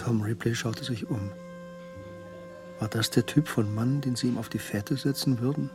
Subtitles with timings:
[0.00, 1.30] Tom Ripley schaute sich um.
[2.78, 5.68] War das der Typ von Mann, den sie ihm auf die Fährte setzen würden?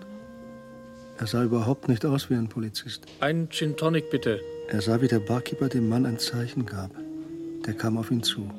[1.20, 3.05] Er sah überhaupt nicht aus wie ein Polizist.
[3.20, 4.41] Ein Gin Tonic, bitte.
[4.68, 6.89] Er sah, wie der Barkeeper dem Mann ein Zeichen gab.
[7.68, 8.50] Der kam auf ihn zu.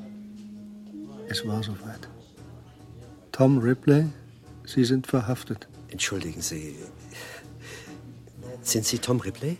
[1.27, 2.07] Es war soweit.
[3.33, 4.05] Tom Ripley,
[4.63, 5.67] Sie sind verhaftet.
[5.89, 6.77] Entschuldigen Sie.
[8.61, 9.57] Sind Sie Tom Ripley?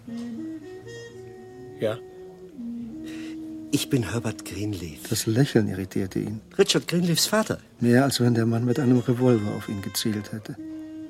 [1.81, 1.97] Ja.
[3.71, 5.09] Ich bin Herbert Greenleaf.
[5.09, 6.41] Das Lächeln irritierte ihn.
[6.57, 7.59] Richard Greenleafs Vater.
[7.79, 10.55] Mehr als wenn der Mann mit einem Revolver auf ihn gezielt hätte.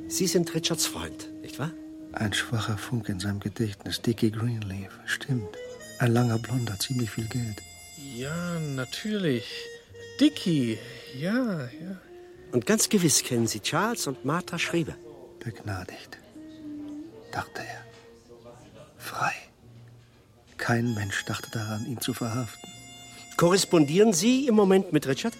[0.07, 1.71] Sie sind Richards Freund, nicht wahr?
[2.13, 4.01] Ein schwacher Funke in seinem Gedächtnis.
[4.01, 4.91] Dickie Greenleaf.
[5.05, 5.55] Stimmt.
[5.99, 7.61] Ein langer Blonder, ziemlich viel Geld.
[8.15, 9.45] Ja, natürlich.
[10.19, 10.79] Dickie.
[11.15, 12.01] Ja, ja.
[12.51, 14.95] Und ganz gewiss kennen Sie Charles und Martha Schrieber.
[15.43, 16.17] Begnadigt,
[17.31, 17.85] dachte er.
[18.97, 19.33] Frei.
[20.67, 22.69] Kein Mensch dachte daran, ihn zu verhaften.
[23.37, 25.33] Korrespondieren Sie im Moment mit Richard?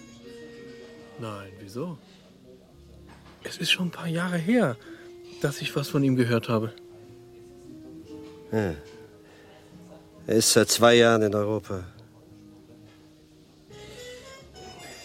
[1.20, 1.98] Nein, wieso?
[3.44, 4.78] Es ist schon ein paar Jahre her,
[5.42, 6.72] dass ich was von ihm gehört habe.
[8.52, 8.72] Ja.
[10.26, 11.84] Er ist seit zwei Jahren in Europa.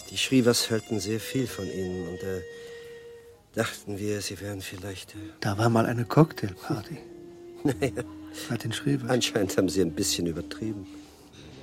[0.09, 5.16] Die Schrievers hörten sehr viel von Ihnen und da dachten wir, Sie wären vielleicht.
[5.16, 6.97] Äh Da war mal eine Cocktailparty.
[7.66, 8.03] naja,
[8.49, 9.09] Bei den Schrevers.
[9.09, 10.87] anscheinend haben Sie ein bisschen übertrieben.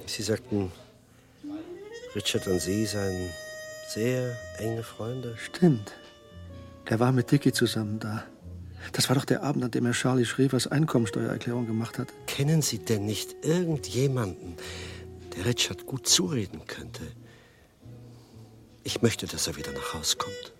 [0.06, 0.72] Sie sagten,
[2.14, 3.30] Richard und Sie seien
[3.88, 5.36] sehr enge Freunde.
[5.36, 5.92] Stimmt.
[6.84, 8.24] Er war mit Dickie zusammen da.
[8.92, 12.08] Das war doch der Abend, an dem er Charlie Schrevers Einkommensteuererklärung gemacht hat.
[12.26, 14.54] Kennen Sie denn nicht irgendjemanden,
[15.36, 17.02] der Richard gut zureden könnte?
[18.82, 20.52] Ich möchte, dass er wieder nach Haus kommt.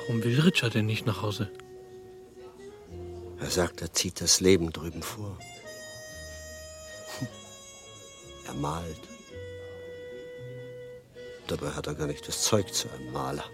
[0.00, 1.50] Warum will Richard denn nicht nach Hause?
[3.44, 5.38] Er sagt, er zieht das Leben drüben vor.
[8.46, 9.00] Er malt.
[11.46, 13.44] Dabei hat er gar nicht das Zeug zu einem Maler.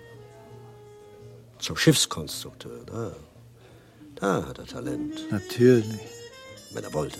[1.58, 3.16] Zum Schiffskonstrukteur, da,
[4.14, 6.00] da hat er Talent, Natürlich.
[6.72, 7.18] wenn er wollte.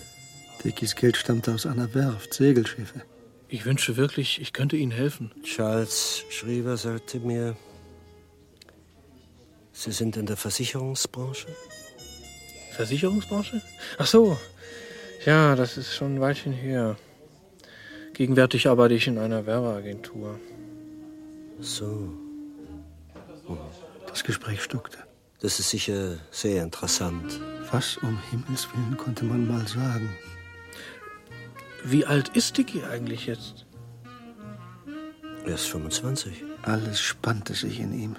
[0.63, 3.03] Dickies Geld stammte aus einer Werft, Segelschiffe.
[3.49, 5.33] Ich wünschte wirklich, ich könnte Ihnen helfen.
[5.43, 7.57] Charles Schriever sagte mir,
[9.73, 11.49] Sie sind in der Versicherungsbranche?
[12.81, 13.61] Versicherungsbranche?
[13.99, 14.39] Ach so.
[15.27, 16.97] Ja, das ist schon ein Weilchen her.
[18.15, 20.41] Gegenwärtig arbeite ich in einer Werbeagentur.
[21.61, 22.11] So,
[24.09, 24.97] Das Gespräch stockte.
[25.43, 27.39] das ist sicher sehr interessant.
[27.71, 30.09] Was um Himmels Willen konnte man mal sagen?
[31.85, 33.67] Wie alt ist Dicky eigentlich jetzt?
[35.45, 36.45] Er ist 25.
[36.63, 38.17] Alles spannte sich in ihm.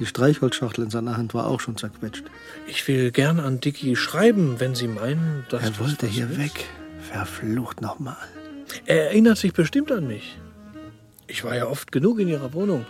[0.00, 2.24] Die Streichholzschachtel in seiner Hand war auch schon zerquetscht.
[2.66, 6.38] Ich will gern an Dicky schreiben, wenn Sie meinen, dass Er wollte hier ist.
[6.38, 6.64] weg.
[7.12, 8.16] Verflucht nochmal.
[8.86, 10.38] Er erinnert sich bestimmt an mich.
[11.26, 12.86] Ich war ja oft genug in Ihrer Wohnung.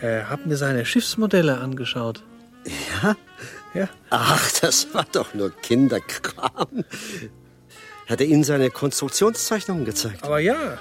[0.00, 2.22] Er hat mir seine Schiffsmodelle angeschaut.
[3.02, 3.16] Ja?
[3.74, 3.88] Ja.
[4.10, 6.84] Ach, das war doch nur Kinderkram.
[8.06, 10.24] Hat er Ihnen seine Konstruktionszeichnungen gezeigt?
[10.24, 10.78] Aber ja,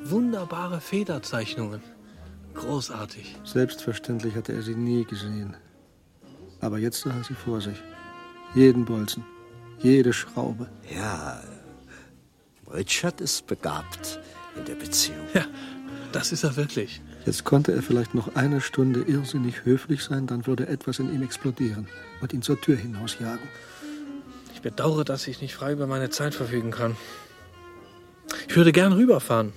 [0.00, 1.82] wunderbare Federzeichnungen.
[2.56, 3.36] Großartig.
[3.44, 5.56] Selbstverständlich hatte er sie nie gesehen.
[6.60, 7.76] Aber jetzt sah er sie vor sich.
[8.54, 9.24] Jeden Bolzen,
[9.78, 10.68] jede Schraube.
[10.94, 11.42] Ja,
[12.72, 14.20] Richard ist begabt
[14.56, 15.26] in der Beziehung.
[15.34, 15.44] Ja,
[16.12, 17.02] das ist er wirklich.
[17.26, 21.22] Jetzt konnte er vielleicht noch eine Stunde irrsinnig höflich sein, dann würde etwas in ihm
[21.22, 21.88] explodieren
[22.20, 23.46] und ihn zur Tür hinausjagen.
[24.54, 26.96] Ich bedauere, dass ich nicht frei über meine Zeit verfügen kann.
[28.48, 29.52] Ich würde gern rüberfahren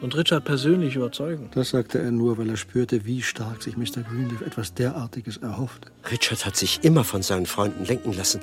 [0.00, 1.50] und Richard persönlich überzeugen.
[1.54, 4.02] Das sagte er nur, weil er spürte, wie stark sich Mr.
[4.02, 5.90] Greenleaf etwas derartiges erhoffte.
[6.10, 8.40] Richard hat sich immer von seinen Freunden lenken lassen.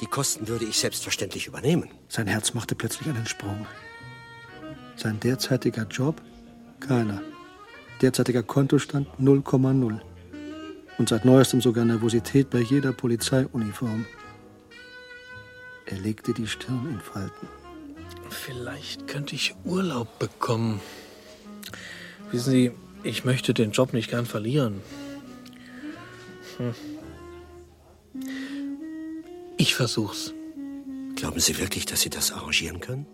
[0.00, 1.88] Die Kosten würde ich selbstverständlich übernehmen.
[2.08, 3.66] Sein Herz machte plötzlich einen Sprung.
[4.96, 6.20] Sein derzeitiger Job?
[6.80, 7.20] Keiner.
[8.02, 10.00] Derzeitiger Kontostand 0,0.
[10.98, 14.06] Und seit neuestem sogar Nervosität bei jeder Polizeiuniform.
[15.86, 17.48] Er legte die Stirn in Falten.
[18.34, 20.80] Vielleicht könnte ich Urlaub bekommen.
[22.30, 22.72] Wissen Sie,
[23.02, 24.82] ich möchte den Job nicht gern verlieren.
[26.58, 26.74] Hm.
[29.56, 30.34] Ich versuch's.
[31.14, 33.06] Glauben Sie wirklich, dass Sie das arrangieren können?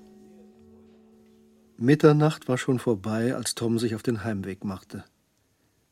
[1.76, 5.05] Mitternacht war schon vorbei, als Tom sich auf den Heimweg machte.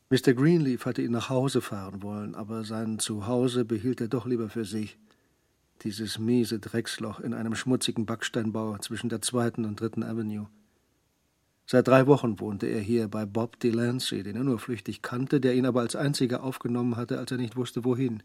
[0.09, 0.33] Mr.
[0.33, 4.65] Greenleaf hatte ihn nach Hause fahren wollen, aber sein Zuhause behielt er doch lieber für
[4.65, 4.97] sich.
[5.83, 10.47] Dieses miese Drecksloch in einem schmutzigen Backsteinbau zwischen der zweiten und dritten Avenue.
[11.65, 15.53] Seit drei Wochen wohnte er hier bei Bob Delancey, den er nur flüchtig kannte, der
[15.55, 18.23] ihn aber als einziger aufgenommen hatte, als er nicht wusste, wohin.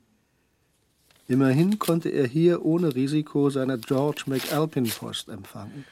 [1.28, 5.84] Immerhin konnte er hier ohne Risiko seine George McAlpin Post empfangen.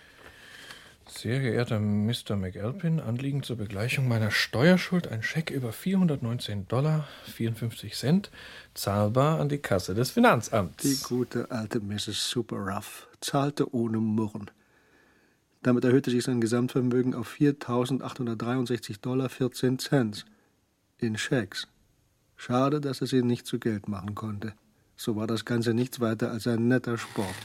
[1.15, 2.37] Sehr geehrter Mr.
[2.37, 8.31] McAlpin, Anliegen zur Begleichung meiner Steuerschuld ein Scheck über 419 Dollar 54 Cent,
[8.73, 10.83] zahlbar an die Kasse des Finanzamts.
[10.83, 12.31] Die gute alte Mrs.
[12.31, 14.51] Super Ruff zahlte ohne Murren.
[15.63, 20.25] Damit erhöhte sich sein Gesamtvermögen auf 4.863 Dollar 14 Cent
[20.97, 21.69] in Schecks.
[22.37, 24.55] Schade, dass er sie nicht zu Geld machen konnte.
[24.97, 27.37] So war das Ganze nichts weiter als ein netter Sport.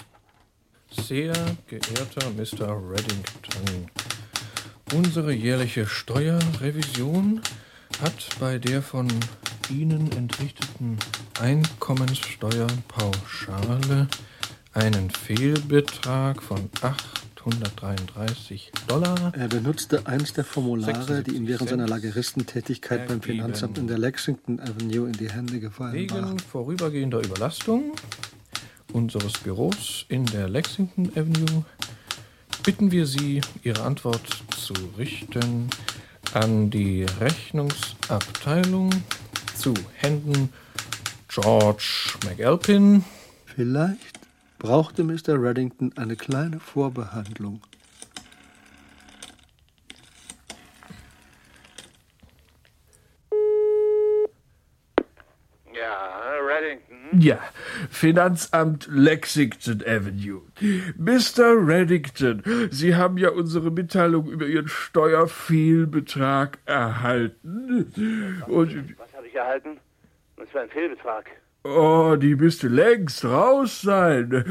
[0.89, 1.33] Sehr
[1.67, 2.69] geehrter Mr.
[2.69, 3.89] Reddington,
[4.93, 7.41] unsere jährliche Steuerrevision
[8.01, 9.07] hat bei der von
[9.69, 10.97] Ihnen entrichteten
[11.41, 14.07] Einkommenssteuerpauschale
[14.73, 19.33] einen Fehlbetrag von 833 Dollar.
[19.35, 24.59] Er benutzte eins der Formulare, die ihm während seiner Lageristentätigkeit beim Finanzamt in der Lexington
[24.59, 26.39] Avenue in die Hände gefallen Wegen waren.
[26.39, 27.93] vorübergehender Überlastung
[28.93, 31.65] unseres Büros in der Lexington Avenue
[32.63, 35.69] bitten wir Sie, Ihre Antwort zu richten
[36.33, 38.89] an die Rechnungsabteilung
[39.55, 40.51] zu Händen
[41.29, 43.05] George McAlpin.
[43.45, 44.19] Vielleicht
[44.59, 45.41] brauchte Mr.
[45.41, 47.61] Reddington eine kleine Vorbehandlung.
[55.73, 56.97] Ja, Reddington.
[57.19, 57.39] Ja,
[57.89, 60.41] Finanzamt Lexington Avenue.
[60.97, 61.55] Mr.
[61.67, 67.91] Reddington, Sie haben ja unsere Mitteilung über Ihren Steuerfehlbetrag erhalten.
[68.47, 69.77] Und, Was habe ich erhalten?
[70.35, 71.25] Was für ein Fehlbetrag.
[71.63, 74.45] oh, die müsste längst raus sein.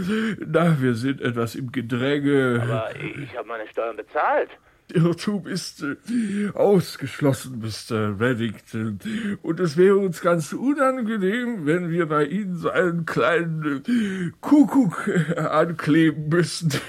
[0.46, 2.60] Na, wir sind etwas im Gedränge.
[2.62, 4.50] Aber ich habe meine Steuern bezahlt.
[4.92, 8.18] Irrtum ist äh, ausgeschlossen, Mr.
[8.18, 8.98] Reddington.
[9.42, 15.08] Und es wäre uns ganz unangenehm, wenn wir bei Ihnen so einen kleinen äh, Kuckuck
[15.08, 16.80] äh, ankleben müssten.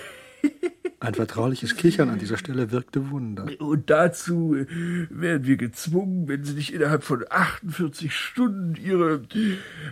[0.99, 3.45] Ein vertrauliches Kichern an dieser Stelle wirkte Wunder.
[3.59, 4.65] Und dazu äh,
[5.09, 9.21] wären wir gezwungen, wenn Sie nicht innerhalb von 48 Stunden Ihre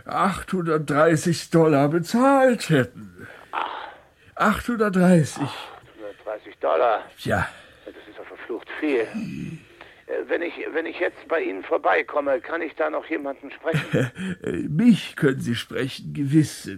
[0.06, 3.28] 830 Dollar bezahlt hätten.
[4.36, 5.44] 830.
[5.44, 7.04] 130 Dollar.
[7.20, 7.48] Ja,
[8.46, 9.00] Verflucht viel.
[10.08, 14.12] Äh, Wenn ich, wenn ich jetzt bei Ihnen vorbeikomme, kann ich da noch jemanden sprechen?
[14.76, 16.70] Mich können Sie sprechen, gewiss.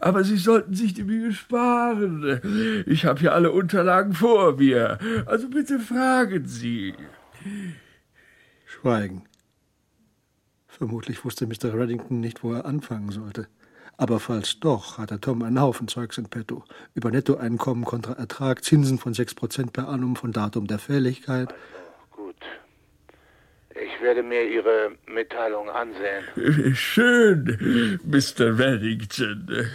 [0.00, 2.84] Aber Sie sollten sich die Mühe sparen.
[2.86, 4.98] Ich habe hier alle Unterlagen vor mir.
[5.26, 6.94] Also bitte fragen Sie.
[8.66, 9.24] Schweigen.
[10.68, 11.74] Vermutlich wusste Mr.
[11.74, 13.48] Reddington nicht, wo er anfangen sollte.
[14.00, 16.64] Aber falls doch, hatte Tom einen Haufen Zeugs in petto.
[16.94, 21.54] Über Nettoeinkommen kontra Ertrag, Zinsen von 6% per annum von Datum der Fälligkeit.
[22.10, 22.34] Gut.
[23.68, 26.74] Ich werde mir Ihre Mitteilung ansehen.
[26.74, 28.58] Schön, Mr.
[28.58, 29.66] Reddington.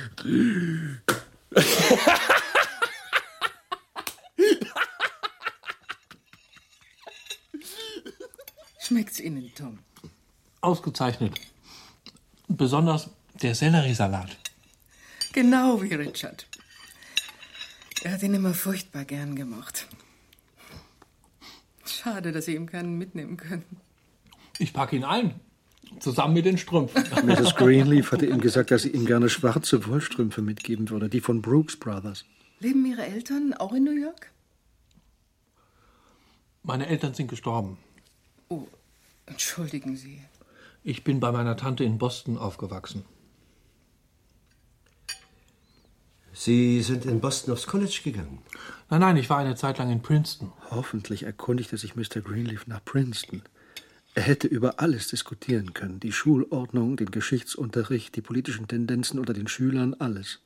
[8.79, 9.77] Schmeckt's Ihnen, Tom?
[10.61, 11.39] Ausgezeichnet.
[12.47, 13.11] Besonders
[13.41, 14.37] der Selleriesalat.
[15.33, 16.47] Genau wie Richard.
[18.03, 19.87] Er hat ihn immer furchtbar gern gemocht.
[21.85, 23.65] Schade, dass Sie ihm keinen mitnehmen können.
[24.59, 25.39] Ich packe ihn ein.
[25.99, 27.03] Zusammen mit den Strümpfen.
[27.25, 27.55] Mrs.
[27.55, 31.77] Greenleaf hatte ihm gesagt, dass sie ihm gerne schwarze Wollstrümpfe mitgeben würde, die von Brooks
[31.77, 32.25] Brothers.
[32.59, 34.31] Leben Ihre Eltern auch in New York?
[36.63, 37.77] Meine Eltern sind gestorben.
[38.49, 38.67] Oh,
[39.25, 40.21] entschuldigen Sie.
[40.83, 43.05] Ich bin bei meiner Tante in Boston aufgewachsen.
[46.37, 48.39] Sie sind in Boston aufs College gegangen.
[48.89, 50.51] Nein, nein, ich war eine Zeit lang in Princeton.
[50.69, 52.19] Hoffentlich erkundigte sich Mr.
[52.21, 53.41] Greenleaf nach Princeton.
[54.15, 56.01] Er hätte über alles diskutieren können.
[56.01, 60.41] Die Schulordnung, den Geschichtsunterricht, die politischen Tendenzen unter den Schülern, alles.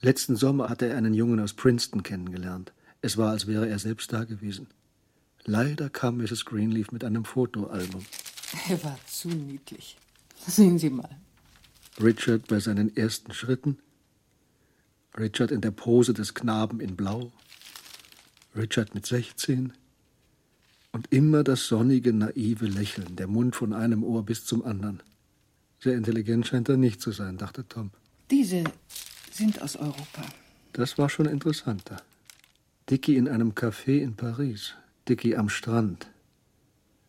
[0.00, 2.72] Letzten Sommer hatte er einen Jungen aus Princeton kennengelernt.
[3.02, 4.68] Es war, als wäre er selbst da gewesen.
[5.44, 6.44] Leider kam Mrs.
[6.44, 8.06] Greenleaf mit einem Fotoalbum.
[8.68, 9.96] Er war zu niedlich.
[10.46, 11.10] Sehen Sie mal.
[12.00, 13.78] Richard bei seinen ersten Schritten,
[15.18, 17.32] Richard in der Pose des Knaben in Blau,
[18.56, 19.72] Richard mit 16
[20.92, 25.02] und immer das sonnige, naive Lächeln, der Mund von einem Ohr bis zum anderen.
[25.80, 27.90] Sehr intelligent scheint er nicht zu sein, dachte Tom.
[28.30, 28.64] Diese
[29.30, 30.22] sind aus Europa.
[30.72, 32.02] Das war schon interessanter.
[32.90, 34.74] Dicky in einem Café in Paris,
[35.08, 36.08] Dicky am Strand.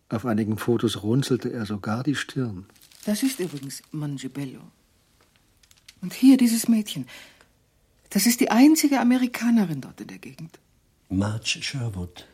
[0.09, 2.65] Auf einigen Fotos runzelte er sogar die Stirn.
[3.05, 4.61] Das ist übrigens Mangibello.
[6.01, 7.05] Und hier dieses Mädchen.
[8.09, 10.59] Das ist die einzige Amerikanerin dort in der Gegend.
[11.09, 12.27] Marge Sherwood.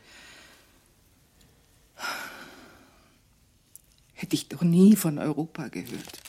[4.14, 6.20] Hätte ich doch nie von Europa gehört.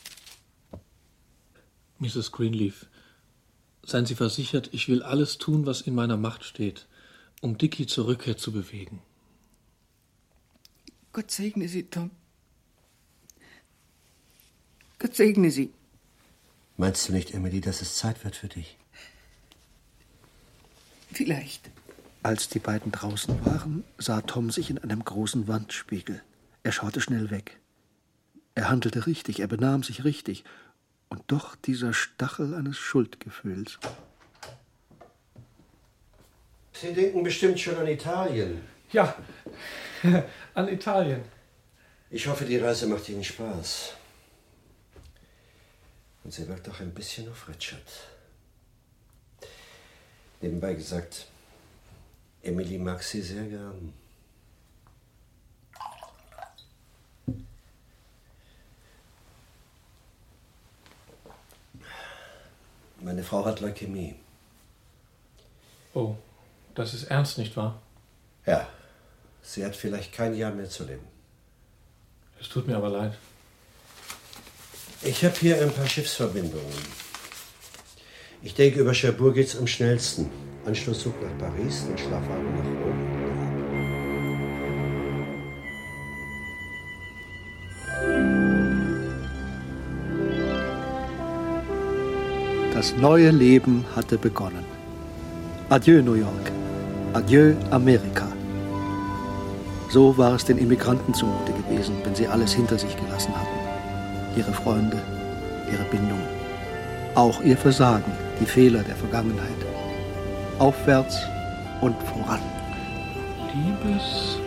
[2.00, 2.32] Mrs.
[2.32, 2.86] Greenleaf,
[3.84, 6.86] seien Sie versichert, ich will alles tun, was in meiner Macht steht.
[7.42, 9.02] um Dicky zur Rückkehr zu bewegen.
[11.14, 12.12] Gott segne Sie, Tom.
[15.00, 15.72] Gott segne Sie.
[16.78, 18.78] Meinst du nicht, Emily, dass es Zeit wird für dich?
[21.18, 21.72] Vielleicht.
[22.22, 26.22] Als die beiden draußen waren, sah Tom sich in einem großen Wandspiegel.
[26.62, 27.58] Er schaute schnell weg.
[28.54, 30.44] Er handelte richtig, er benahm sich richtig.
[31.10, 33.80] Und doch dieser Stachel eines Schuldgefühls.
[36.74, 38.62] Sie denken bestimmt schon an Italien.
[38.92, 39.16] Ja,
[40.54, 41.24] an Italien.
[42.12, 43.94] Ich hoffe, die Reise macht Ihnen Spaß.
[46.24, 48.17] Und sie wirkt auch ein bisschen auf Richard.
[50.42, 51.28] Nebenbei gesagt,
[52.44, 53.94] Emily mag sie sehr gern.
[63.00, 64.16] Meine Frau hat Leukämie.
[65.94, 66.16] Oh,
[66.76, 67.82] das ist ernst, nicht wahr?
[68.46, 68.68] Ja,
[69.42, 71.08] sie hat vielleicht kein Jahr mehr zu leben.
[72.40, 73.18] Es tut mir aber leid.
[75.02, 77.07] Ich habe hier ein paar Schiffsverbindungen.
[78.42, 80.30] Ich denke, über Cherbourg geht's am schnellsten.
[80.66, 83.18] Anschlusszug nach Paris, dann Schlafwagen nach Rom.
[92.74, 94.64] Das neue Leben hatte begonnen.
[95.70, 96.52] Adieu New York.
[97.14, 98.28] Adieu Amerika.
[99.90, 104.38] So war es den Immigranten zumute gewesen, wenn sie alles hinter sich gelassen hatten.
[104.38, 105.02] Ihre Freunde,
[105.72, 106.37] ihre Bindungen,
[107.18, 109.50] auch ihr Versagen, die Fehler der Vergangenheit.
[110.60, 111.20] Aufwärts
[111.82, 112.42] und voran.
[113.56, 114.38] Liebes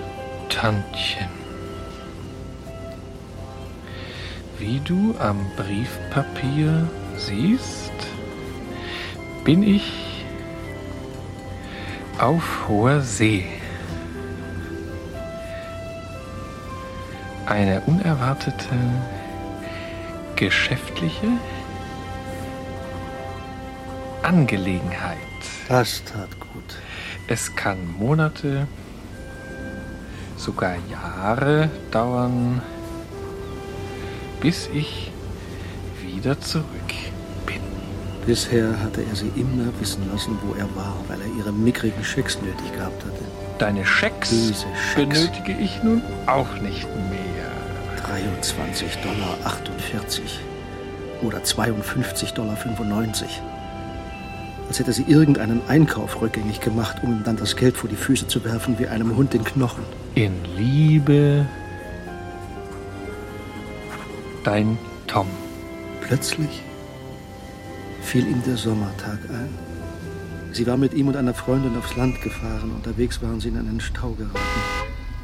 [0.49, 1.29] Tantchen,
[4.59, 7.93] wie du am Briefpapier siehst,
[9.45, 10.25] bin ich
[12.19, 13.47] auf hoher See.
[17.47, 18.77] Eine unerwartete
[20.37, 21.27] geschäftliche
[24.31, 25.17] Angelegenheit.
[25.69, 26.77] Das tat gut.
[27.27, 28.69] Es kann Monate,
[30.37, 32.63] sogar Jahre dauern,
[34.41, 35.11] bis ich
[36.01, 36.93] wieder zurück
[37.45, 37.61] bin.
[38.25, 42.41] Bisher hatte er sie immer wissen lassen, wo er war, weil er ihre mickrigen Schecks
[42.41, 43.25] nötig gehabt hatte.
[43.59, 44.95] Deine Schecks, Schecks.
[44.95, 47.51] benötige ich nun auch nicht mehr.
[48.07, 49.37] 23,48 Dollar
[51.23, 53.50] oder 52,95 Dollar.
[54.71, 58.29] Als hätte sie irgendeinen Einkauf rückgängig gemacht, um ihm dann das Geld vor die Füße
[58.29, 59.83] zu werfen wie einem Hund den Knochen.
[60.15, 61.45] In Liebe,
[64.45, 65.27] dein Tom.
[66.03, 66.63] Plötzlich
[68.01, 69.49] fiel ihm der Sommertag ein.
[70.53, 72.71] Sie war mit ihm und einer Freundin aufs Land gefahren.
[72.71, 74.39] Unterwegs waren sie in einen Stau geraten.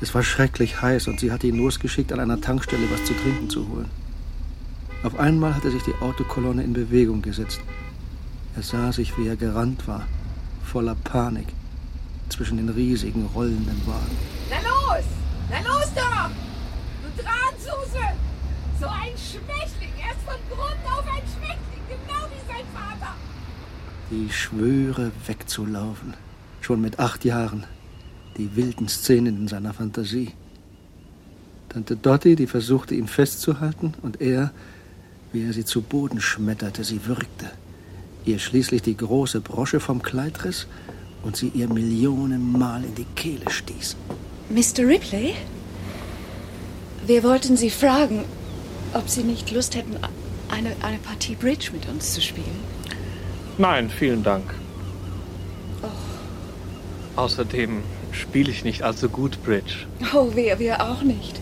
[0.00, 3.48] Es war schrecklich heiß und sie hatte ihn losgeschickt, an einer Tankstelle was zu trinken
[3.48, 3.90] zu holen.
[5.04, 7.60] Auf einmal hatte sich die Autokolonne in Bewegung gesetzt.
[8.56, 10.08] Er sah sich, wie er gerannt war,
[10.64, 11.48] voller Panik,
[12.30, 14.16] zwischen den riesigen rollenden Wagen.
[14.48, 15.04] Na los!
[15.50, 16.30] Na los doch!
[17.02, 18.06] Du Drahtsuse!
[18.80, 19.92] So ein Schwächling!
[20.00, 23.14] Er ist von Grund auf ein Schwächling, genau wie sein Vater!
[24.10, 26.14] Die Schwöre wegzulaufen,
[26.62, 27.64] schon mit acht Jahren,
[28.38, 30.32] die wilden Szenen in seiner Fantasie.
[31.68, 34.50] Tante Dottie, die versuchte, ihn festzuhalten, und er,
[35.32, 37.50] wie er sie zu Boden schmetterte, sie würgte,
[38.26, 40.66] ihr schließlich die große Brosche vom Kleid riss
[41.22, 43.96] und sie ihr Millionenmal in die Kehle stieß.
[44.50, 44.86] Mr.
[44.86, 45.34] Ripley?
[47.06, 48.24] Wir wollten Sie fragen,
[48.92, 49.96] ob Sie nicht Lust hätten,
[50.50, 52.60] eine, eine Partie Bridge mit uns zu spielen.
[53.58, 54.54] Nein, vielen Dank.
[57.16, 59.86] Außerdem spiele ich nicht allzu gut Bridge.
[60.14, 61.40] Oh, wir, wir auch nicht.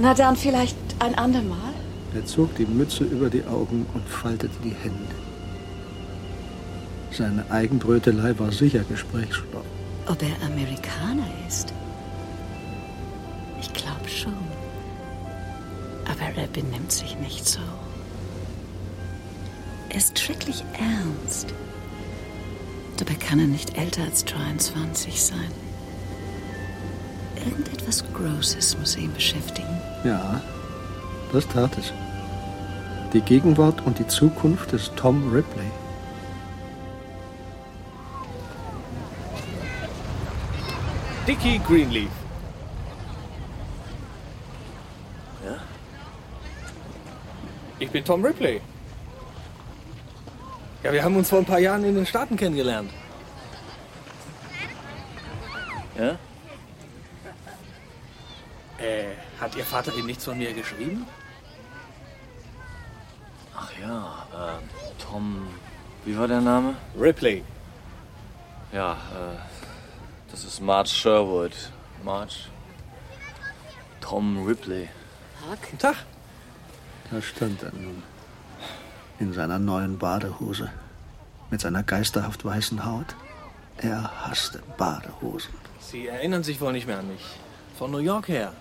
[0.00, 1.74] Na dann vielleicht ein andermal.
[2.14, 5.19] Er zog die Mütze über die Augen und faltete die Hände.
[7.12, 9.64] Seine Eigenbrötelei war sicher Gesprächsstoff.
[10.06, 11.72] Ob er Amerikaner ist?
[13.60, 14.32] Ich glaube schon.
[16.04, 17.60] Aber er benimmt sich nicht so.
[19.88, 21.52] Er ist schrecklich ernst.
[22.96, 25.50] Dabei kann er nicht älter als 23 sein.
[27.44, 29.80] Irgendetwas Großes muss ihn beschäftigen.
[30.04, 30.40] Ja,
[31.32, 31.92] das tat es.
[33.12, 35.70] Die Gegenwart und die Zukunft des Tom Ripley.
[41.26, 42.10] Dickie Greenleaf.
[45.44, 45.58] Ja?
[47.78, 48.60] Ich bin Tom Ripley.
[50.82, 52.90] Ja, wir haben uns vor ein paar Jahren in den Staaten kennengelernt.
[55.98, 56.18] Ja?
[58.78, 61.06] Äh, hat Ihr Vater Ihnen nichts von mir geschrieben?
[63.54, 65.48] Ach ja, äh, Tom.
[66.06, 66.76] Wie war der Name?
[66.98, 67.44] Ripley.
[68.72, 69.59] Ja, äh,
[70.42, 71.52] das ist Marge Sherwood.
[72.02, 72.34] Marge.
[74.00, 74.88] Tom Ripley.
[75.60, 75.96] Guten Tag.
[77.10, 78.02] Da stand er nun.
[79.18, 80.70] In seiner neuen Badehose.
[81.50, 83.14] Mit seiner geisterhaft weißen Haut.
[83.76, 85.52] Er hasste Badehosen.
[85.78, 87.24] Sie erinnern sich wohl nicht mehr an mich.
[87.76, 88.54] Von New York her.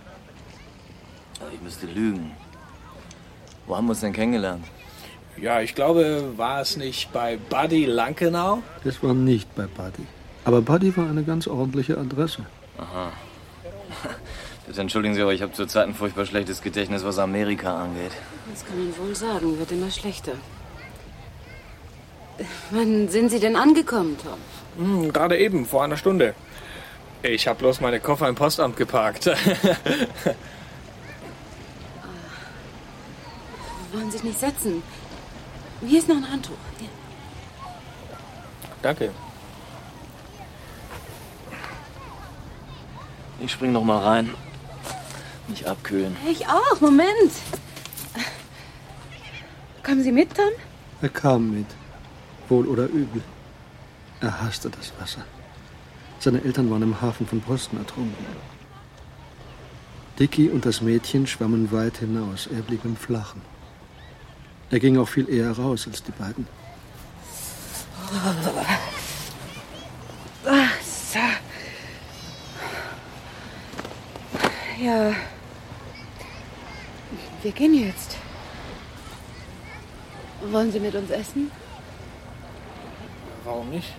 [1.54, 2.32] Ich müsste lügen.
[3.68, 4.66] Wo haben wir uns denn kennengelernt?
[5.38, 8.64] Ja, ich glaube, war es nicht bei Buddy Lankenau?
[8.84, 10.06] Das war nicht bei Buddy.
[10.46, 12.46] Aber Buddy war eine ganz ordentliche Adresse.
[12.78, 13.12] Aha.
[14.68, 18.12] Bitte entschuldigen Sie, aber ich habe zurzeit ein furchtbar schlechtes Gedächtnis, was Amerika angeht.
[18.52, 20.34] Das kann man wohl sagen, wird immer schlechter.
[22.72, 24.38] Wann sind Sie denn angekommen, Tom?
[24.78, 26.36] Hm, gerade eben, vor einer Stunde.
[27.22, 29.26] Ich habe bloß meine Koffer im Postamt geparkt.
[33.92, 34.82] Wollen Sie sich nicht setzen?
[35.86, 36.54] Hier ist noch ein Handtuch.
[36.80, 36.88] Hier.
[38.82, 39.12] Danke.
[43.42, 44.30] Ich spring noch mal rein.
[45.48, 46.16] Mich abkühlen.
[46.30, 47.32] Ich auch, Moment.
[49.84, 50.52] Kommen Sie mit, Tom?
[51.02, 51.66] Er kam mit.
[52.50, 53.24] Wohl oder übel.
[54.22, 55.24] Er hasste das Wasser.
[56.20, 58.26] Seine Eltern waren im Hafen von Boston ertrunken.
[60.20, 62.48] Dicky und das Mädchen schwammen weit hinaus.
[62.48, 63.42] Er blieb im Flachen.
[64.70, 66.46] Er ging auch viel eher raus als die beiden.
[70.46, 71.20] Ach, so.
[74.82, 75.14] Ja.
[77.42, 78.18] Wir gehen jetzt.
[80.52, 81.52] Wollen Sie mit uns essen?
[83.44, 83.94] Warum nicht?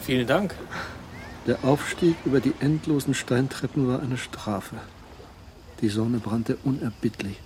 [0.00, 0.54] Vielen Dank.
[1.46, 4.76] Der Aufstieg über die endlosen Steintreppen war eine Strafe.
[5.80, 7.36] Die Sonne brannte unerbittlich.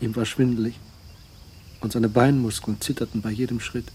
[0.00, 0.78] Ihm war schwindelig
[1.80, 3.86] und seine Beinmuskeln zitterten bei jedem Schritt.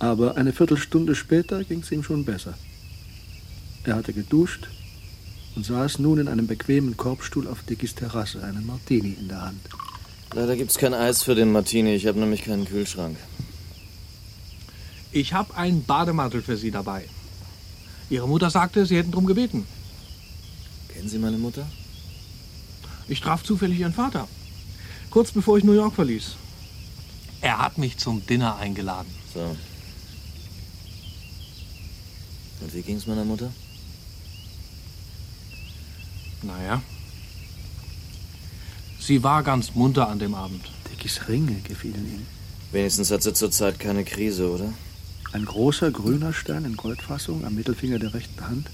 [0.00, 2.54] Aber eine Viertelstunde später ging es ihm schon besser.
[3.84, 4.68] Er hatte geduscht
[5.56, 9.60] und saß nun in einem bequemen Korbstuhl auf Dickys Terrasse, einen Martini in der Hand.
[10.34, 11.94] Leider gibt's kein Eis für den Martini.
[11.94, 13.16] Ich habe nämlich keinen Kühlschrank.
[15.10, 17.08] Ich habe einen Bademantel für Sie dabei.
[18.10, 19.66] Ihre Mutter sagte, Sie hätten drum gebeten.
[20.88, 21.66] Kennen Sie meine Mutter?
[23.08, 24.28] Ich traf zufällig Ihren Vater.
[25.10, 26.36] Kurz bevor ich New York verließ.
[27.40, 29.08] Er hat mich zum Dinner eingeladen.
[29.32, 29.56] So.
[32.60, 33.50] Und wie ging's meiner Mutter?
[36.42, 36.82] Naja.
[39.00, 40.64] Sie war ganz munter an dem Abend.
[40.90, 42.26] Dickys Ringe gefielen ihm.
[42.72, 44.72] Wenigstens hat sie zurzeit keine Krise, oder?
[45.32, 48.70] Ein großer grüner Stern in Goldfassung am Mittelfinger der rechten Hand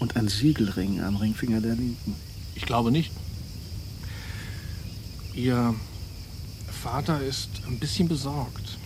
[0.00, 2.14] und ein Siegelring am Ringfinger der linken.
[2.54, 3.12] Ich glaube nicht.
[5.34, 5.74] Ihr
[6.82, 8.78] Vater ist ein bisschen besorgt,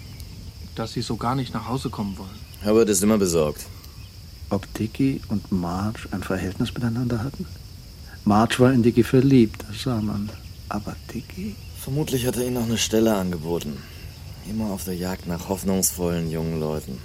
[0.75, 2.39] dass Sie so gar nicht nach Hause kommen wollen.
[2.61, 3.67] Herbert ist immer besorgt.
[4.51, 7.47] Ob Dicky und Marge ein Verhältnis miteinander hatten?
[8.29, 10.29] Marge war in Dicky verliebt, das sah man.
[10.69, 11.57] Aber Dicky?
[11.79, 13.79] Vermutlich hat er ihnen noch eine Stelle angeboten.
[14.47, 16.99] Immer auf der Jagd nach hoffnungsvollen jungen Leuten.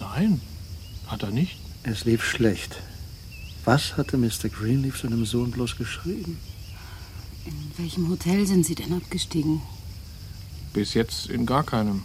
[0.00, 0.40] Nein,
[1.06, 1.60] hat er nicht.
[1.84, 2.82] Es lief schlecht.
[3.64, 4.48] Was hatte Mr.
[4.48, 6.38] Greenleaf seinem Sohn bloß geschrieben?
[7.46, 9.62] In welchem Hotel sind Sie denn abgestiegen?
[10.72, 12.02] Bis jetzt in gar keinem.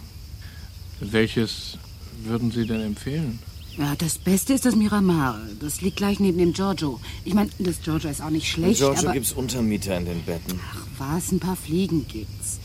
[1.00, 1.76] Welches
[2.22, 3.40] würden Sie denn empfehlen?
[3.78, 5.40] Ja, das Beste ist das Miramar.
[5.60, 6.98] Das liegt gleich neben dem Giorgio.
[7.24, 9.12] Ich meine, das Giorgio ist auch nicht In schlecht, Giorgio aber...
[9.12, 10.58] gibt's Untermieter in den Betten.
[10.98, 12.58] Was, ein paar Fliegen gibt's.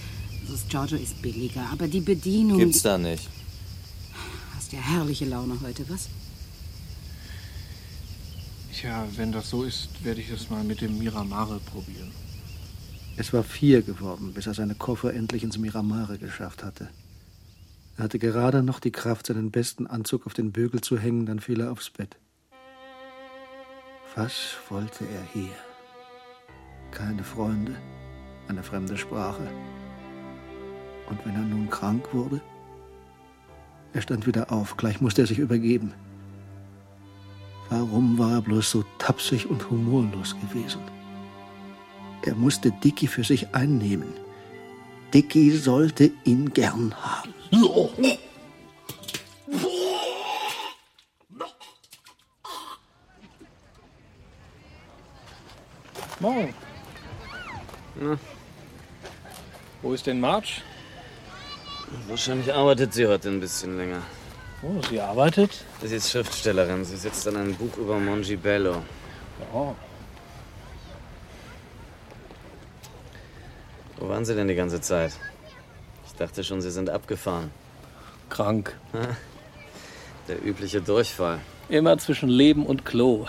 [0.50, 2.58] Das Giorgio ist billiger, aber die Bedienung...
[2.58, 3.30] Gibt's da nicht.
[4.56, 6.10] Hast ja herrliche Laune heute, was?
[8.74, 12.12] Tja, wenn das so ist, werde ich es mal mit dem Miramare probieren.
[13.18, 16.90] Es war vier geworden, bis er seine Koffer endlich ins Miramare geschafft hatte.
[17.98, 21.40] Er hatte gerade noch die Kraft, seinen besten Anzug auf den Bügel zu hängen, dann
[21.40, 22.18] fiel er aufs Bett.
[24.16, 25.56] Was wollte er hier?
[26.92, 27.76] Keine Freunde,
[28.48, 29.48] eine fremde Sprache.
[31.10, 32.42] Und wenn er nun krank wurde?
[33.94, 35.94] Er stand wieder auf, gleich musste er sich übergeben.
[37.70, 40.82] Warum war er bloß so tapsig und humorlos gewesen?
[42.24, 44.14] Er musste Dicky für sich einnehmen.
[45.14, 47.34] Dicky sollte ihn gern haben.
[56.20, 56.54] Morgen.
[59.82, 60.48] Wo ist denn Marge?
[62.08, 64.02] Wahrscheinlich arbeitet sie heute ein bisschen länger.
[64.64, 65.66] Oh, sie arbeitet?
[65.84, 66.86] Sie ist Schriftstellerin.
[66.86, 68.82] Sie sitzt an einem Buch über Mongibello.
[69.54, 69.76] Oh.
[73.98, 75.14] Wo waren Sie denn die ganze Zeit?
[76.14, 77.50] Ich dachte schon, Sie sind abgefahren.
[78.30, 78.76] Krank.
[80.28, 81.40] Der übliche Durchfall.
[81.70, 83.26] Immer zwischen Leben und Klo.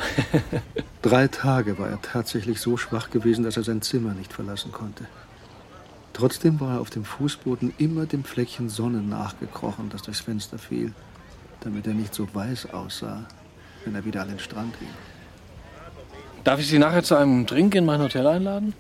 [1.02, 5.06] Drei Tage war er tatsächlich so schwach gewesen, dass er sein Zimmer nicht verlassen konnte.
[6.12, 10.92] Trotzdem war er auf dem Fußboden immer dem Fleckchen Sonne nachgekrochen, das durchs Fenster fiel,
[11.60, 13.26] damit er nicht so weiß aussah,
[13.84, 14.88] wenn er wieder an den Strand ging.
[16.44, 18.74] Darf ich Sie nachher zu einem Drink in mein Hotel einladen?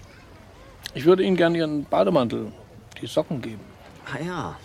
[0.94, 2.52] Ich würde Ihnen gern Ihren Bademantel,
[3.00, 3.73] die Socken geben.
[4.04, 4.56] Ah ja.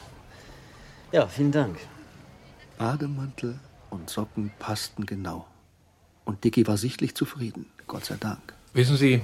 [1.12, 1.78] Ja, vielen Dank.
[2.78, 5.47] Bademantel und Socken passten genau.
[6.25, 8.54] Und Dicky war sichtlich zufrieden, Gott sei Dank.
[8.73, 9.21] Wissen Sie,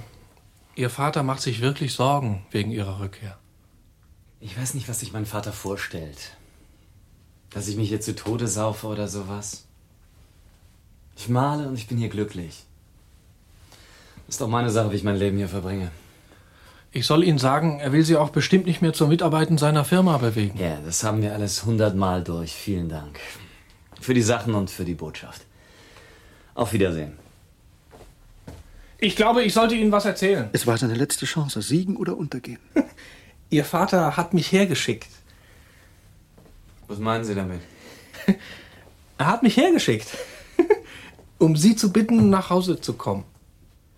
[0.76, 3.38] Ihr Vater macht sich wirklich Sorgen wegen Ihrer Rückkehr.
[4.40, 6.36] Ich weiß nicht, was sich mein Vater vorstellt.
[7.52, 9.66] Dass ich mich hier zu Tode saufe oder sowas.
[11.16, 12.66] Ich male und ich bin hier glücklich.
[14.28, 15.92] Ist doch meine Sache, wie ich mein Leben hier verbringe.
[16.96, 20.18] Ich soll Ihnen sagen, er will Sie auch bestimmt nicht mehr zum Mitarbeiten seiner Firma
[20.18, 20.58] bewegen.
[20.58, 22.54] Ja, das haben wir alles hundertmal durch.
[22.54, 23.20] Vielen Dank.
[24.00, 25.42] Für die Sachen und für die Botschaft.
[26.54, 27.18] Auf Wiedersehen.
[28.98, 30.50] Ich glaube, ich sollte Ihnen was erzählen.
[30.54, 32.62] Es war seine letzte Chance, siegen oder untergehen.
[33.50, 35.10] Ihr Vater hat mich hergeschickt.
[36.88, 37.60] Was meinen Sie damit?
[39.18, 40.08] Er hat mich hergeschickt,
[41.40, 43.26] um Sie zu bitten, nach Hause zu kommen.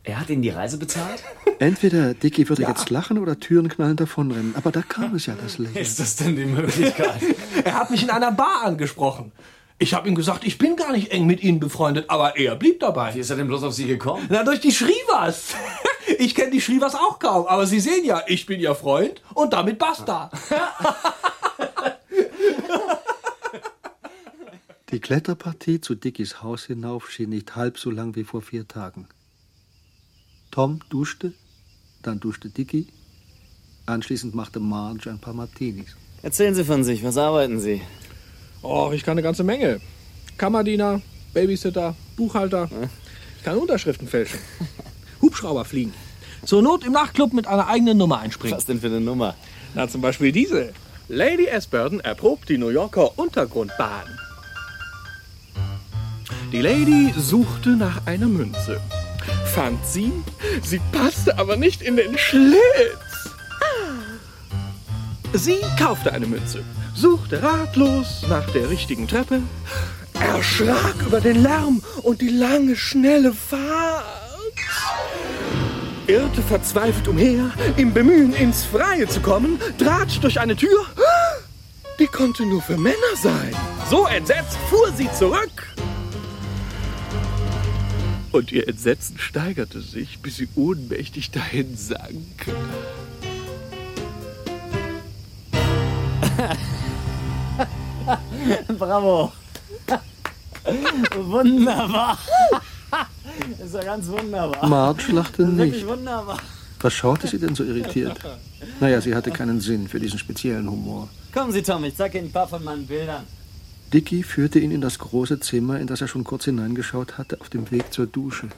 [0.07, 1.21] Er hat Ihnen die Reise bezahlt?
[1.59, 4.55] Entweder Dicky würde jetzt lachen oder Türen knallend davonrennen.
[4.55, 5.81] Aber da kam es ja, das Lächeln.
[5.81, 7.21] Ist das denn die Möglichkeit?
[7.65, 9.33] Er hat mich in einer Bar angesprochen.
[9.79, 12.79] Ich habe ihm gesagt, ich bin gar nicht eng mit Ihnen befreundet, aber er blieb
[12.79, 13.13] dabei.
[13.13, 14.25] Wie ist er denn bloß auf Sie gekommen?
[14.29, 15.53] Na, durch die Schrivers.
[16.19, 19.51] Ich kenne die Schrivers auch kaum, aber Sie sehen ja, ich bin Ihr Freund und
[19.51, 20.31] damit basta.
[24.89, 29.09] Die Kletterpartie zu Dickys Haus hinauf schien nicht halb so lang wie vor vier Tagen.
[30.57, 31.33] Tom duschte,
[32.01, 32.87] dann duschte Dicky,
[33.85, 35.95] anschließend machte Marge ein paar Martinis.
[36.23, 37.79] Erzählen Sie von sich, was arbeiten Sie?
[38.63, 39.79] Oh, ich kann eine ganze Menge.
[40.35, 42.71] Kammerdiener, Babysitter, Buchhalter.
[43.37, 44.39] Ich kann Unterschriften fälschen.
[45.21, 45.93] Hubschrauber fliegen.
[46.43, 48.57] Zur Not im Nachtclub mit einer eigenen Nummer einspringen.
[48.57, 49.35] Was denn für eine Nummer?
[49.75, 50.73] Na, zum Beispiel diese.
[51.07, 54.07] Lady Asperden erprobt die New Yorker Untergrundbahn.
[56.51, 58.81] Die Lady suchte nach einer Münze.
[59.57, 60.13] Fand sie,
[60.61, 63.31] sie passte aber nicht in den Schlitz.
[65.33, 69.41] Sie kaufte eine Münze, suchte ratlos nach der richtigen Treppe,
[70.13, 74.05] erschrak über den Lärm und die lange, schnelle Fahrt.
[76.05, 80.85] Irrte verzweifelt umher, im Bemühen, ins Freie zu kommen, trat durch eine Tür,
[81.97, 83.55] die konnte nur für Männer sein.
[83.89, 85.76] So entsetzt fuhr sie zurück.
[88.37, 91.97] Und ihr Entsetzen steigerte sich, bis sie ohnmächtig dahin sank.
[98.77, 99.31] Bravo.
[101.15, 102.19] Wunderbar.
[102.91, 104.69] Das ist ja ganz wunderbar.
[104.69, 105.87] Marge lachte nicht.
[105.87, 106.37] wunderbar.
[106.79, 108.19] Was schaute sie denn so irritiert?
[108.79, 111.09] Naja, sie hatte keinen Sinn für diesen speziellen Humor.
[111.33, 113.23] Kommen Sie, Tom, ich zeig Ihnen ein paar von meinen Bildern.
[113.93, 117.49] Dicky führte ihn in das große Zimmer, in das er schon kurz hineingeschaut hatte, auf
[117.49, 118.49] dem Weg zur Dusche.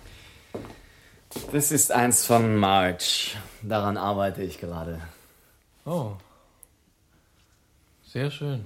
[1.51, 3.37] Das ist eins von March.
[3.61, 4.99] Daran arbeite ich gerade.
[5.85, 6.13] Oh.
[8.03, 8.65] Sehr schön.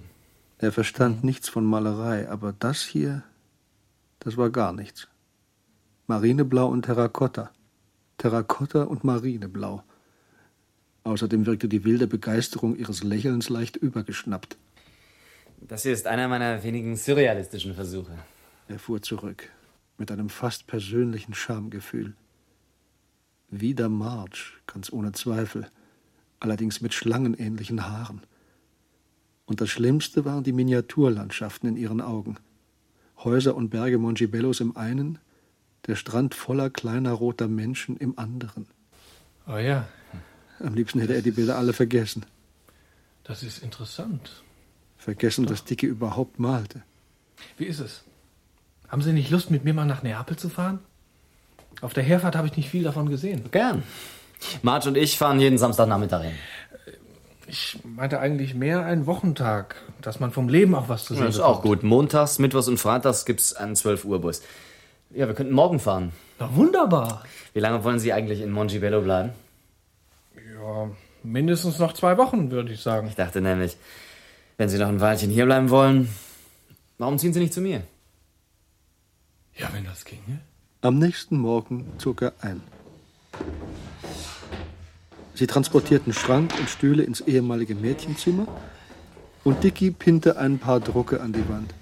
[0.59, 3.23] Er verstand nichts von Malerei, aber das hier,
[4.19, 5.09] das war gar nichts.
[6.07, 7.51] Marineblau und Terrakotta.
[8.17, 9.83] Terrakotta und Marineblau.
[11.03, 14.57] Außerdem wirkte die wilde Begeisterung ihres Lächelns leicht übergeschnappt.
[15.67, 18.17] Das hier ist einer meiner wenigen surrealistischen Versuche.
[18.67, 19.49] Er fuhr zurück,
[19.97, 22.13] mit einem fast persönlichen Schamgefühl.
[23.49, 25.69] Wieder March, ganz ohne Zweifel,
[26.39, 28.21] allerdings mit schlangenähnlichen Haaren.
[29.45, 32.37] Und das Schlimmste waren die Miniaturlandschaften in ihren Augen.
[33.17, 35.19] Häuser und Berge Mongibellos im einen,
[35.87, 38.67] der Strand voller kleiner roter Menschen im anderen.
[39.47, 39.87] Oh ja,
[40.59, 42.25] Am liebsten hätte er die Bilder alle vergessen.
[43.23, 44.42] das ist interessant.
[45.03, 46.81] Vergessen, dass Dicky überhaupt malte.
[47.57, 48.03] Wie ist es?
[48.87, 50.79] Haben Sie nicht Lust, mit mir mal nach Neapel zu fahren?
[51.81, 53.43] Auf der Herfahrt habe ich nicht viel davon gesehen.
[53.51, 53.83] Gern.
[54.61, 56.35] Marge und ich fahren jeden Samstagnachmittag hin.
[57.47, 61.35] Ich meinte eigentlich mehr einen Wochentag, dass man vom Leben auch was zu sehen Das
[61.35, 61.83] ist auch gut.
[61.83, 64.41] Montags, Mittwochs und Freitags gibt's einen 12-Uhr-Bus.
[65.13, 66.13] Ja, wir könnten morgen fahren.
[66.39, 67.23] Na wunderbar.
[67.53, 69.31] Wie lange wollen Sie eigentlich in Mongibello bleiben?
[70.35, 70.89] Ja,
[71.23, 73.07] mindestens noch zwei Wochen, würde ich sagen.
[73.07, 73.75] Ich dachte nämlich,
[74.57, 76.09] wenn Sie noch ein Weilchen hier bleiben wollen,
[77.03, 77.83] Warum ziehen Sie nicht zu mir?
[79.55, 80.39] Ja, wenn das ginge.
[80.81, 82.61] Am nächsten Morgen zog er ein.
[85.33, 88.47] Sie transportierten Schrank und Stühle ins ehemalige Mädchenzimmer
[89.43, 91.73] und Dicky pinnte ein paar Drucke an die Wand.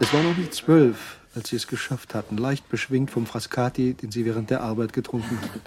[0.00, 4.10] Es war noch nicht zwölf, als sie es geschafft hatten, leicht beschwingt vom Frascati, den
[4.10, 5.60] sie während der Arbeit getrunken hatten.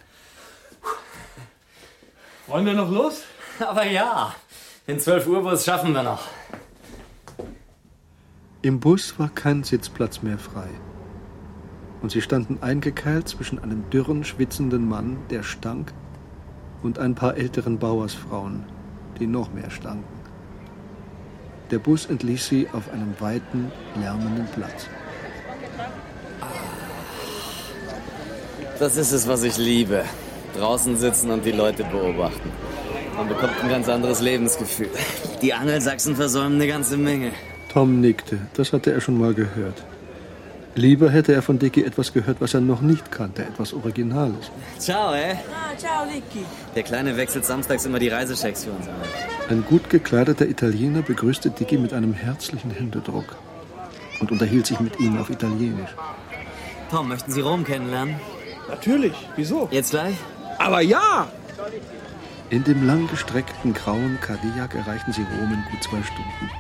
[2.48, 3.24] Wollen wir noch los?
[3.60, 4.34] Aber ja,
[4.88, 6.28] den 12 Uhr Bus schaffen wir noch.
[8.64, 10.70] Im Bus war kein Sitzplatz mehr frei.
[12.02, 15.94] Und sie standen eingekeilt zwischen einem dürren, schwitzenden Mann, der stank,
[16.82, 18.66] und ein paar älteren Bauersfrauen,
[19.20, 20.20] die noch mehr stanken.
[21.70, 24.88] Der Bus entließ sie auf einem weiten, lärmenden Platz.
[28.80, 30.04] Das ist es, was ich liebe.
[30.56, 32.52] Draußen sitzen und die Leute beobachten.
[33.22, 34.90] Man bekommt ein ganz anderes Lebensgefühl.
[35.44, 37.34] Die Angelsachsen versäumen eine ganze Menge.
[37.72, 39.84] Tom nickte, das hatte er schon mal gehört.
[40.74, 44.50] Lieber hätte er von Dicky etwas gehört, was er noch nicht kannte, etwas Originales.
[44.80, 45.34] Ciao, ey.
[45.34, 46.44] Ah, ciao, Licky.
[46.76, 48.96] Der Kleine wechselt samstags immer die Reisechecks für uns ein.
[49.56, 53.36] Ein gut gekleideter Italiener begrüßte Dicky mit einem herzlichen Händedruck
[54.20, 55.92] und unterhielt sich mit ihm auf Italienisch.
[56.90, 58.16] Tom, möchten Sie Rom kennenlernen?
[58.68, 59.14] Natürlich.
[59.36, 59.68] Wieso?
[59.70, 60.16] Jetzt gleich?
[60.58, 61.28] Aber ja!
[62.52, 66.52] In dem langgestreckten grauen Cadillac erreichten sie Rom in gut zwei Stunden.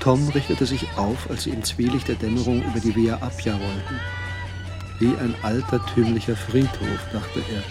[0.00, 4.00] Tom richtete sich auf, als sie im Zwielicht der Dämmerung über die Via Appia wollten.
[4.98, 7.62] Wie ein altertümlicher Friedhof, dachte er.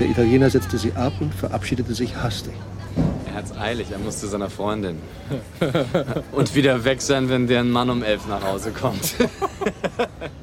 [0.00, 2.54] Der Italiener setzte sie ab und verabschiedete sich hastig.
[3.26, 4.98] Er hat's eilig, er muss zu seiner Freundin.
[6.32, 9.14] Und wieder weg sein, wenn deren Mann um elf nach Hause kommt.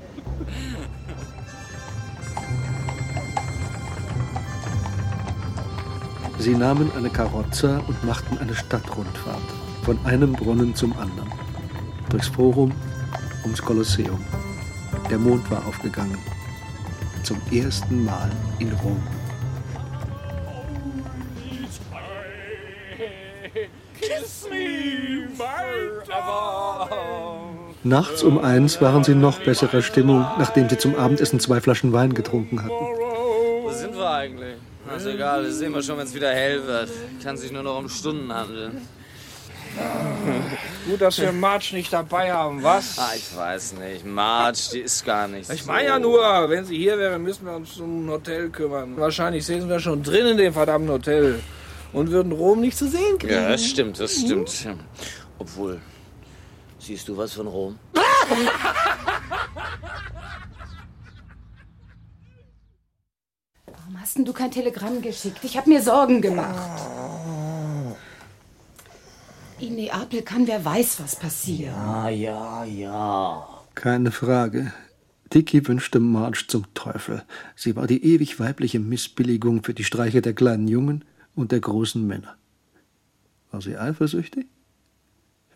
[6.39, 9.43] Sie nahmen eine Karozza und machten eine Stadtrundfahrt.
[9.83, 11.29] Von einem Brunnen zum anderen.
[12.09, 12.71] Durchs Forum,
[13.43, 14.23] ums Kolosseum.
[15.09, 16.17] Der Mond war aufgegangen.
[17.23, 19.01] Zum ersten Mal in Rom.
[23.99, 26.89] Kiss me forever.
[27.83, 32.13] Nachts um eins waren sie noch besserer Stimmung, nachdem sie zum Abendessen zwei Flaschen Wein
[32.13, 32.71] getrunken hatten.
[32.71, 34.68] Wo sind wir eigentlich?
[34.95, 36.89] Ist egal, das sehen wir schon, wenn es wieder hell wird.
[37.23, 38.81] Kann sich nur noch um Stunden handeln.
[40.89, 42.97] Gut, dass wir Marge nicht dabei haben, was?
[42.97, 44.03] Ah, ich weiß nicht.
[44.05, 45.67] Marge, die ist gar nicht Ich so.
[45.67, 48.97] meine ja nur, wenn sie hier wäre, müssen wir uns um ein Hotel kümmern.
[48.97, 51.39] Wahrscheinlich säßen wir schon drin in dem verdammten Hotel
[51.93, 53.33] und würden Rom nicht zu sehen kriegen.
[53.33, 54.51] Ja, das stimmt, das stimmt.
[55.37, 55.79] Obwohl,
[56.79, 57.77] siehst du was von Rom?
[63.99, 65.39] Warum hast denn du kein Telegramm geschickt?
[65.43, 66.81] Ich habe mir Sorgen gemacht.
[69.59, 71.75] In Neapel kann wer weiß, was passieren.
[71.75, 73.45] Ah, ja, ja.
[73.75, 74.71] Keine Frage.
[75.33, 77.23] Dicky wünschte Marge zum Teufel.
[77.57, 81.03] Sie war die ewig weibliche Missbilligung für die Streiche der kleinen Jungen
[81.35, 82.37] und der großen Männer.
[83.51, 84.47] War sie eifersüchtig?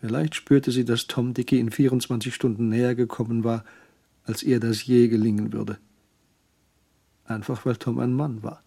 [0.02, 3.64] Vielleicht spürte sie, dass Tom Dicky in 24 Stunden näher gekommen war,
[4.24, 5.78] als ihr das je gelingen würde.
[7.26, 8.62] Einfach weil Tom ein Mann war.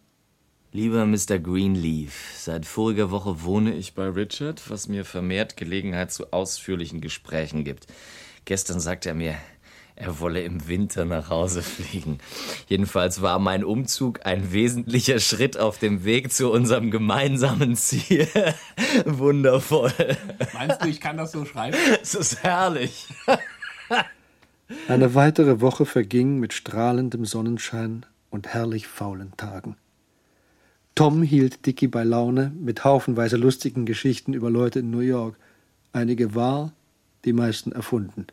[0.74, 1.40] Lieber Mr.
[1.40, 7.64] Greenleaf, seit voriger Woche wohne ich bei Richard, was mir vermehrt Gelegenheit zu ausführlichen Gesprächen
[7.64, 7.88] gibt.
[8.46, 9.36] Gestern sagte er mir,
[9.96, 12.20] er wolle im Winter nach Hause fliegen.
[12.68, 18.28] Jedenfalls war mein Umzug ein wesentlicher Schritt auf dem Weg zu unserem gemeinsamen Ziel.
[19.06, 19.92] Wundervoll.
[20.54, 21.76] Meinst du, ich kann das so schreiben?
[22.02, 23.08] Es ist herrlich.
[24.88, 29.78] Eine weitere Woche verging mit strahlendem Sonnenschein und herrlich faulen Tagen.
[30.96, 35.38] Tom hielt Dicky bei Laune mit haufenweise lustigen Geschichten über Leute in New York.
[35.94, 36.74] Einige wahr,
[37.24, 38.26] die meisten erfunden.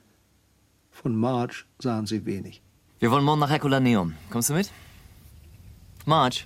[0.91, 2.63] Von Marge sahen sie wenig.
[3.01, 4.15] Wir wollen morgen nach Herculaneum.
[4.31, 4.71] Kommst du mit?
[6.07, 6.45] Marge.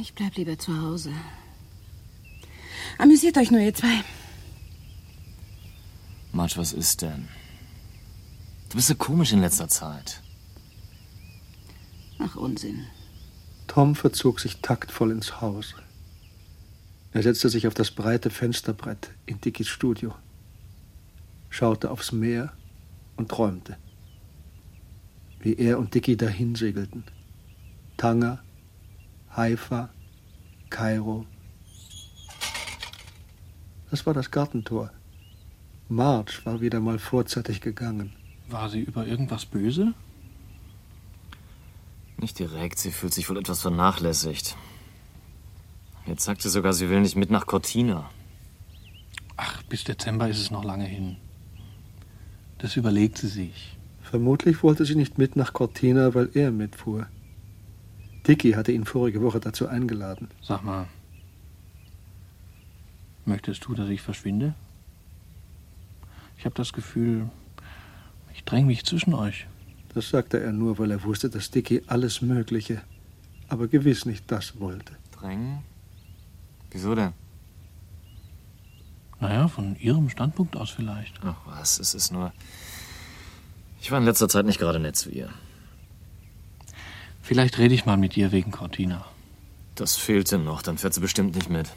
[0.00, 1.12] Ich bleib lieber zu Hause.
[2.98, 4.02] Amüsiert euch nur, ihr zwei.
[6.32, 7.28] Marge, was ist denn?
[8.68, 10.20] Du bist so komisch in letzter Zeit.
[12.18, 12.84] Ach, Unsinn.
[13.68, 15.74] Tom verzog sich taktvoll ins Haus.
[17.12, 20.14] Er setzte sich auf das breite Fensterbrett in Dickys Studio,
[21.48, 22.52] schaute aufs Meer
[23.16, 23.76] und träumte,
[25.40, 27.04] wie er und Dicky dahin segelten.
[27.96, 28.42] Tanger,
[29.34, 29.90] Haifa,
[30.70, 31.24] Kairo.
[33.90, 34.90] Das war das Gartentor.
[35.88, 38.12] Marge war wieder mal vorzeitig gegangen.
[38.48, 39.94] War sie über irgendwas böse?
[42.20, 44.56] Nicht direkt, sie fühlt sich wohl etwas vernachlässigt.
[46.06, 48.10] Jetzt sagt sie sogar, sie will nicht mit nach Cortina.
[49.36, 51.16] Ach, bis Dezember ist es noch lange hin.
[52.58, 53.76] Das überlegt sie sich.
[54.02, 57.06] Vermutlich wollte sie nicht mit nach Cortina, weil er mitfuhr.
[58.26, 60.28] Dicky hatte ihn vorige Woche dazu eingeladen.
[60.42, 60.88] Sag mal,
[63.26, 64.54] möchtest du, dass ich verschwinde?
[66.36, 67.30] Ich habe das Gefühl,
[68.34, 69.46] ich dränge mich zwischen euch.
[69.98, 72.82] Das sagte er nur, weil er wusste, dass Dicky alles Mögliche,
[73.48, 74.92] aber gewiss nicht das wollte.
[75.10, 75.64] Drängen?
[76.70, 77.14] Wieso denn?
[79.18, 81.18] Naja, von ihrem Standpunkt aus vielleicht.
[81.24, 82.32] Ach was, es ist nur.
[83.80, 85.30] Ich war in letzter Zeit nicht gerade nett zu ihr.
[87.20, 89.04] Vielleicht rede ich mal mit ihr wegen Cortina.
[89.74, 91.72] Das fehlte noch, dann fährt sie bestimmt nicht mit.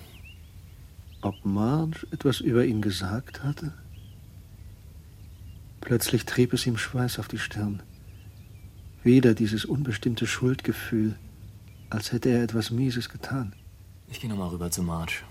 [1.22, 3.74] Ob Marge etwas über ihn gesagt hatte?
[5.80, 7.82] Plötzlich trieb es ihm Schweiß auf die Stirn.
[9.04, 11.16] Wieder dieses unbestimmte Schuldgefühl,
[11.90, 13.54] als hätte er etwas Mieses getan.
[14.10, 15.24] Ich gehe nochmal rüber zu Marge.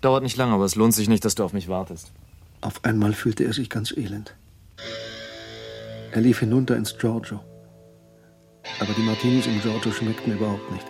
[0.00, 2.12] Dauert nicht lange, aber es lohnt sich nicht, dass du auf mich wartest.
[2.60, 4.34] Auf einmal fühlte er sich ganz elend.
[6.10, 7.40] Er lief hinunter ins Giorgio.
[8.80, 10.86] Aber die Martinis im Giorgio schmeckten überhaupt nicht.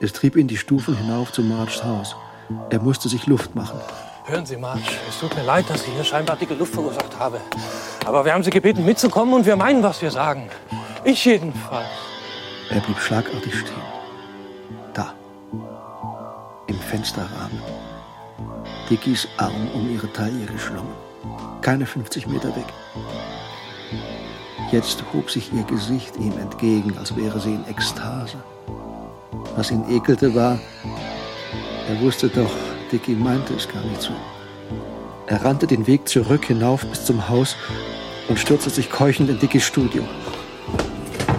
[0.00, 2.16] Es trieb ihn die Stufen hinauf zu Marges Haus.
[2.70, 3.78] Er musste sich Luft machen.
[4.24, 7.40] Hören Sie, Marge, es tut mir leid, dass ich hier scheinbar dicke Luft verursacht habe.
[8.06, 10.48] Aber wir haben Sie gebeten, mitzukommen und wir meinen, was wir sagen.
[11.02, 11.88] Ich jedenfalls.
[12.70, 13.82] Er blieb schlagartig stehen.
[14.94, 15.12] Da.
[16.68, 17.60] Im Fensterrahmen.
[18.88, 20.94] Dickys Arm um ihre Taille geschlungen.
[21.60, 22.66] Keine 50 Meter weg.
[24.70, 28.36] Jetzt hob sich ihr Gesicht ihm entgegen, als wäre sie in Ekstase.
[29.56, 30.60] Was ihn ekelte, war,
[31.88, 32.50] er wusste doch,
[32.92, 34.12] Dicky meinte es gar nicht so.
[35.26, 37.56] Er rannte den Weg zurück hinauf bis zum Haus
[38.28, 40.04] und stürzte sich keuchend in Dickys Studio.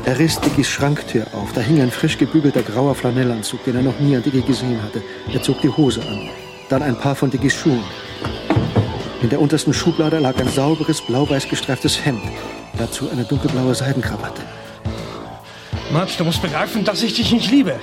[0.06, 1.54] Er riss Dickys Schranktür auf.
[1.54, 5.04] Da hing ein frisch gebügelter grauer Flanellanzug, den er noch nie an Dicky gesehen hatte.
[5.32, 6.30] Er zog die Hose an.
[6.70, 7.84] Dann ein paar von Dickys Schuhen.
[9.22, 12.24] In der untersten Schublade lag ein sauberes, blau-weiß gestreiftes Hemd.
[12.78, 14.42] Dazu eine dunkelblaue Seidenkrawatte.
[15.92, 17.80] Marge, du musst begreifen, dass ich dich nicht liebe.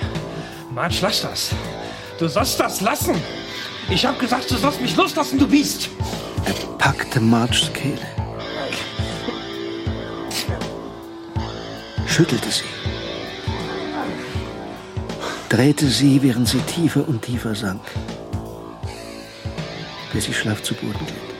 [0.75, 1.51] Marge, lass das.
[2.19, 3.15] Du sollst das lassen.
[3.89, 5.89] Ich hab gesagt, du sollst mich loslassen, du Biest.
[6.45, 7.99] Er packte Marges Kehle.
[12.07, 12.63] Schüttelte sie.
[15.49, 17.81] Drehte sie, während sie tiefer und tiefer sank.
[20.13, 21.31] Bis sie schlaff zu Boden glitt.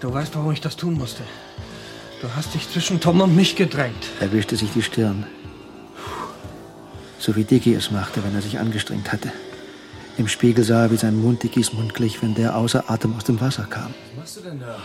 [0.00, 1.22] Du weißt, warum ich das tun musste.
[2.20, 4.06] Du hast dich zwischen Tom und mich gedrängt.
[4.20, 5.26] Er wischte sich die Stirn.
[7.18, 9.32] So wie Dicky es machte, wenn er sich angestrengt hatte.
[10.18, 13.24] Im Spiegel sah er, wie sein Mund Dickys Mund glich, wenn der außer Atem aus
[13.24, 13.94] dem Wasser kam.
[14.08, 14.78] Was machst du denn da?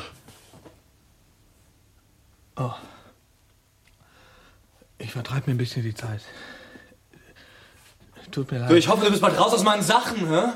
[2.58, 2.74] Oh.
[4.98, 6.22] Ich vertreibe mir ein bisschen die Zeit.
[8.32, 8.70] Tut mir leid.
[8.72, 10.54] Du, ich hoffe, du bist bald raus aus meinen Sachen, hä?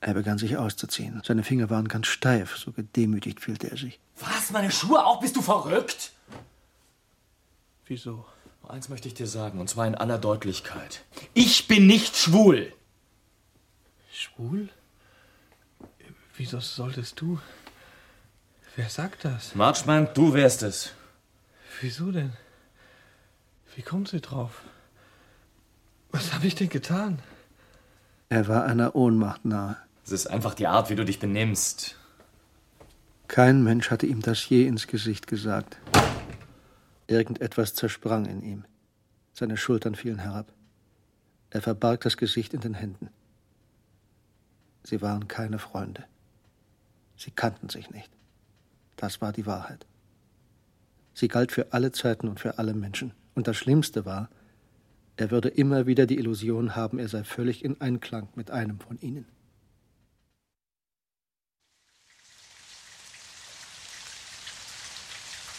[0.00, 1.22] Er begann sich auszuziehen.
[1.24, 4.00] Seine Finger waren ganz steif, so gedemütigt fühlte er sich.
[4.20, 4.50] Was?
[4.50, 5.20] Meine Schuhe auch?
[5.20, 6.12] Bist du verrückt?
[7.86, 8.24] Wieso?
[8.68, 11.02] Eins möchte ich dir sagen, und zwar in aller Deutlichkeit.
[11.34, 12.72] Ich bin nicht schwul.
[14.24, 14.70] Schwul?
[16.36, 17.38] Wieso solltest du?
[18.74, 19.54] Wer sagt das?
[19.54, 20.92] Marge meint, du wärst es.
[21.82, 22.32] Wieso denn?
[23.76, 24.62] Wie kommt sie drauf?
[26.10, 27.18] Was habe ich denn getan?
[28.30, 29.76] Er war einer Ohnmacht nahe.
[30.06, 31.96] Es ist einfach die Art, wie du dich benimmst.
[33.28, 35.76] Kein Mensch hatte ihm das je ins Gesicht gesagt.
[37.08, 38.64] Irgendetwas zersprang in ihm.
[39.34, 40.50] Seine Schultern fielen herab.
[41.50, 43.10] Er verbarg das Gesicht in den Händen.
[44.84, 46.04] Sie waren keine Freunde.
[47.16, 48.10] Sie kannten sich nicht.
[48.96, 49.86] Das war die Wahrheit.
[51.14, 53.12] Sie galt für alle Zeiten und für alle Menschen.
[53.34, 54.28] Und das Schlimmste war,
[55.16, 58.98] er würde immer wieder die Illusion haben, er sei völlig in Einklang mit einem von
[59.00, 59.26] ihnen.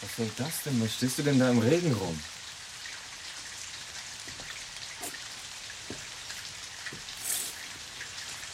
[0.02, 0.80] Was soll das denn?
[0.80, 2.16] Was stehst du denn da im Regen rum?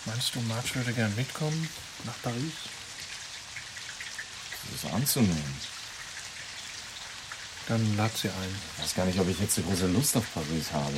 [0.05, 1.69] Meinst du, Marge würde gern mitkommen
[2.05, 2.53] nach Paris?
[4.71, 5.55] Das ist anzunehmen.
[7.69, 8.57] Dann lad sie ein.
[8.77, 10.97] Ich weiß gar nicht, ob ich jetzt so große Lust auf Paris habe.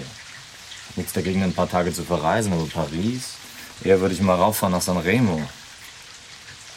[0.89, 3.35] Hab nichts dagegen, ein paar Tage zu verreisen, aber Paris?
[3.83, 5.43] Eher würde ich mal rauffahren nach San Remo.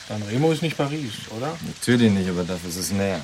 [0.09, 1.57] San Remo ist nicht Paris, oder?
[1.65, 3.21] Natürlich nicht, aber dafür ist es näher.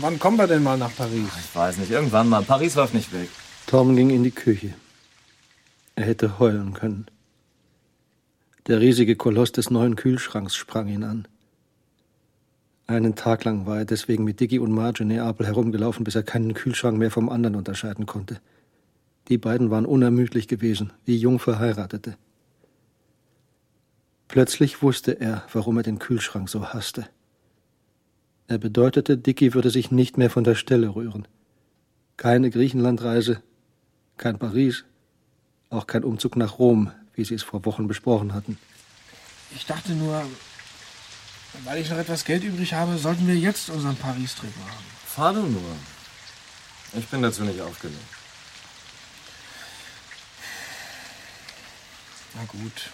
[0.00, 1.28] Wann kommen wir denn mal nach Paris?
[1.38, 2.42] Ich weiß nicht, irgendwann mal.
[2.42, 3.28] Paris läuft nicht weg.
[3.66, 4.74] Tom ging in die Küche.
[5.94, 7.06] Er hätte heulen können.
[8.66, 11.28] Der riesige Koloss des neuen Kühlschranks sprang ihn an.
[12.88, 16.24] Einen Tag lang war er deswegen mit Dicky und Marge in Neapel herumgelaufen, bis er
[16.24, 18.40] keinen Kühlschrank mehr vom anderen unterscheiden konnte.
[19.28, 22.16] Die beiden waren unermüdlich gewesen, wie jung Verheiratete.
[24.26, 27.06] Plötzlich wusste er, warum er den Kühlschrank so hasste.
[28.48, 31.28] Er bedeutete, Dicky würde sich nicht mehr von der Stelle rühren.
[32.16, 33.42] Keine Griechenlandreise,
[34.16, 34.84] kein Paris,
[35.70, 38.58] auch kein Umzug nach Rom, wie sie es vor Wochen besprochen hatten.
[39.54, 40.22] Ich dachte nur,
[41.64, 44.84] weil ich noch etwas Geld übrig habe, sollten wir jetzt unseren Paris-Trip machen.
[45.06, 45.76] Fahr du nur.
[46.94, 47.98] Ich bin dazu nicht aufgelegt.
[52.34, 52.90] Na gut.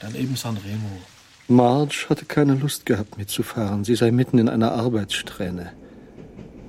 [0.00, 1.00] Dann eben Sanremo.
[1.48, 3.84] Marge hatte keine Lust gehabt, mitzufahren.
[3.84, 5.72] Sie sei mitten in einer Arbeitssträhne.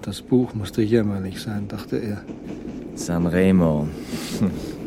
[0.01, 2.24] Das Buch musste jämmerlich sein, dachte er.
[2.95, 3.89] Sanremo.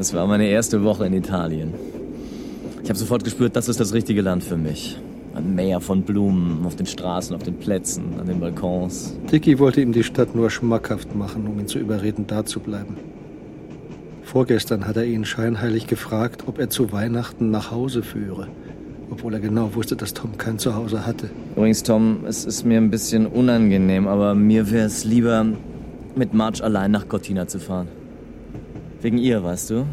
[0.00, 1.74] Das war meine erste Woche in Italien.
[2.82, 4.96] Ich habe sofort gespürt, das ist das richtige Land für mich.
[5.34, 9.18] Ein Meer von Blumen, auf den Straßen, auf den Plätzen, an den Balkons.
[9.30, 12.96] Dicky wollte ihm die Stadt nur schmackhaft machen, um ihn zu überreden, da zu bleiben.
[14.22, 18.48] Vorgestern hat er ihn scheinheilig gefragt, ob er zu Weihnachten nach Hause führe,
[19.10, 21.28] obwohl er genau wusste, dass Tom kein Zuhause hatte.
[21.56, 25.44] Übrigens, Tom, es ist mir ein bisschen unangenehm, aber mir wäre es lieber,
[26.16, 27.99] mit Marge allein nach Cortina zu fahren.
[29.02, 29.86] Wegen ihr, weißt du?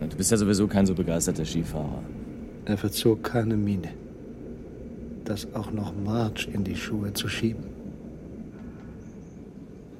[0.00, 2.02] Du bist ja sowieso kein so begeisterter Skifahrer.
[2.64, 3.88] Er verzog keine Miene.
[5.24, 7.64] Das auch noch Marge in die Schuhe zu schieben.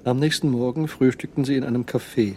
[0.05, 2.37] Am nächsten Morgen frühstückten sie in einem Café.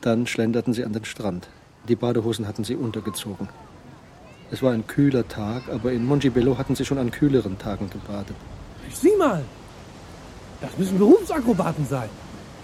[0.00, 1.48] Dann schlenderten sie an den Strand.
[1.88, 3.48] Die Badehosen hatten sie untergezogen.
[4.50, 8.36] Es war ein kühler Tag, aber in Mongibello hatten sie schon an kühleren Tagen gebadet.
[8.92, 9.42] Sieh mal!
[10.60, 12.10] Das müssen Berufsakrobaten sein.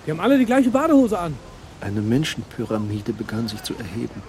[0.07, 1.35] Die haben alle die gleiche Badehose an.
[1.81, 4.23] Eine Menschenpyramide begann sich zu erheben.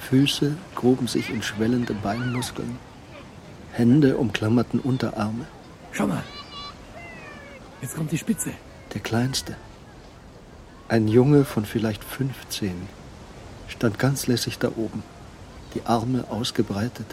[0.00, 2.78] Füße gruben sich in schwellende Beinmuskeln.
[3.72, 5.46] Hände umklammerten Unterarme.
[5.92, 6.24] Schau mal.
[7.80, 8.50] Jetzt kommt die Spitze.
[8.94, 9.56] Der kleinste.
[10.88, 12.72] Ein Junge von vielleicht 15
[13.68, 15.02] stand ganz lässig da oben,
[15.74, 17.06] die Arme ausgebreitet,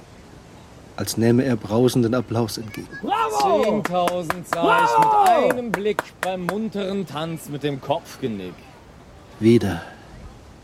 [0.96, 2.88] als nähme er brausenden Applaus entgegen.
[3.02, 3.82] Bravo!
[3.84, 8.54] 10.000 sah ich mit einem Blick beim munteren Tanz mit dem Kopfgenick.
[9.40, 9.82] Wieder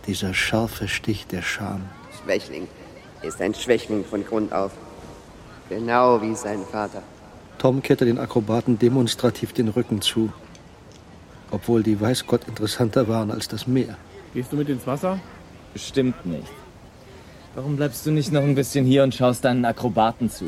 [0.08, 1.82] dieser scharfe Stich der Scham.
[2.24, 2.68] Schwächling
[3.22, 4.72] ist ein Schwächling von Grund auf.
[5.70, 7.04] Genau wie sein Vater.
[7.58, 10.32] Tom kehrte den Akrobaten demonstrativ den Rücken zu,
[11.52, 13.98] obwohl die weiß Gott interessanter waren als das Meer.
[14.34, 15.20] Gehst du mit ins Wasser?
[15.74, 16.52] Bestimmt nicht.
[17.54, 20.46] Warum bleibst du nicht noch ein bisschen hier und schaust deinen Akrobaten zu?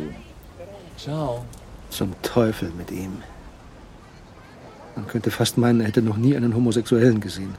[0.97, 1.43] Ciao.
[1.89, 3.21] Zum Teufel mit ihm.
[4.95, 7.53] Man könnte fast meinen, er hätte noch nie einen Homosexuellen gesehen.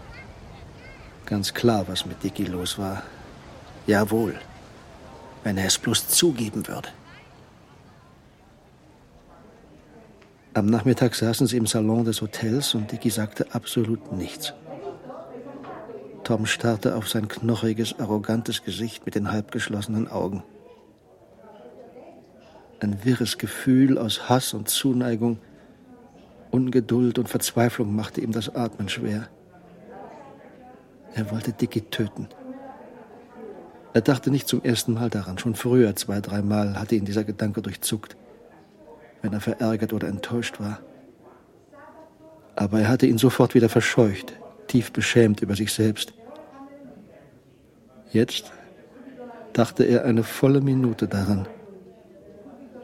[1.27, 3.03] Ganz klar, was mit Dicky los war.
[3.87, 4.35] Jawohl.
[5.43, 6.89] Wenn er es bloß zugeben würde.
[10.53, 14.55] Am Nachmittag saßen sie im Salon des Hotels und Dicky sagte absolut nichts.
[16.22, 20.43] Tom starrte auf sein knochiges, arrogantes Gesicht mit den halbgeschlossenen Augen.
[22.81, 25.39] Ein wirres Gefühl aus Hass und Zuneigung,
[26.51, 29.29] Ungeduld und Verzweiflung machte ihm das Atmen schwer.
[31.15, 32.29] Er wollte Dicky töten.
[33.93, 35.39] Er dachte nicht zum ersten Mal daran.
[35.39, 38.17] Schon früher, zwei, dreimal, hatte ihn dieser Gedanke durchzuckt,
[39.23, 40.81] wenn er verärgert oder enttäuscht war.
[42.57, 44.33] Aber er hatte ihn sofort wieder verscheucht,
[44.67, 46.12] tief beschämt über sich selbst.
[48.11, 48.53] Jetzt
[49.53, 51.47] dachte er eine volle Minute daran.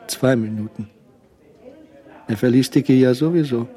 [0.06, 0.88] Zwei Minuten.
[2.28, 3.68] Er verließ Dicky ja sowieso.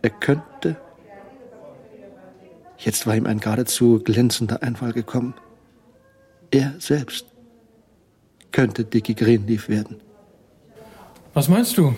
[0.00, 0.76] Er könnte.
[2.84, 5.32] Jetzt war ihm ein geradezu glänzender Einfall gekommen.
[6.50, 7.24] Er selbst
[8.52, 10.02] könnte Dicky Greenleaf werden.
[11.32, 11.94] Was meinst du?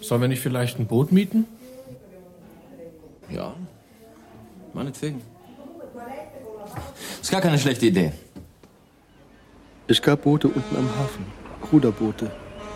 [0.00, 1.46] Sollen wir nicht vielleicht ein Boot mieten?
[3.28, 3.54] Ja,
[4.72, 5.20] meinetwegen.
[7.20, 8.12] Ist gar keine schlechte Idee.
[9.88, 11.26] Es gab Boote unten am Hafen,
[11.72, 12.30] Ruderboote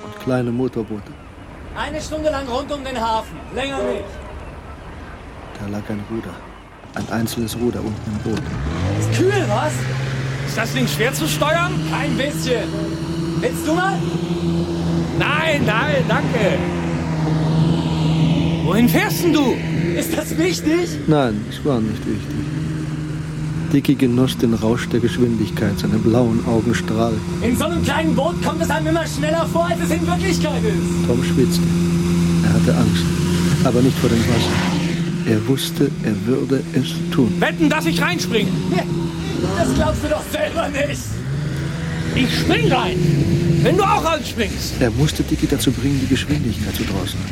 [0.04, 1.12] und kleine Motorboote.
[1.76, 4.04] Eine Stunde lang rund um den Hafen, länger nicht.
[5.60, 6.34] Da lag ein Ruder,
[6.96, 8.42] ein einzelnes Ruder unten im Boot.
[9.00, 9.72] Ist kühl, was?
[10.48, 11.72] Ist das Ding schwer zu steuern?
[11.90, 12.64] Kein bisschen.
[13.40, 13.98] Willst du mal?
[15.18, 16.58] Nein, nein, danke.
[18.64, 19.54] Wohin fährst denn du?
[19.96, 20.88] Ist das wichtig?
[21.06, 22.36] Nein, es war nicht wichtig.
[23.72, 27.20] Dicky genoss den Rausch der Geschwindigkeit, seine blauen Augen strahlten.
[27.42, 30.62] In so einem kleinen Boot kommt es einem immer schneller vor, als es in Wirklichkeit
[30.64, 31.06] ist.
[31.06, 31.62] Tom schwitzte.
[32.44, 33.04] Er hatte Angst,
[33.64, 34.75] aber nicht vor dem Wasser.
[35.26, 37.40] Er wusste, er würde es tun.
[37.40, 38.50] Wetten, dass ich reinspringe.
[39.58, 41.00] Das glaubst du doch selber nicht.
[42.14, 42.96] Ich spring rein.
[43.62, 44.74] Wenn du auch anspringst.
[44.80, 47.24] Er musste Dicky dazu bringen, die Geschwindigkeit zu drosseln.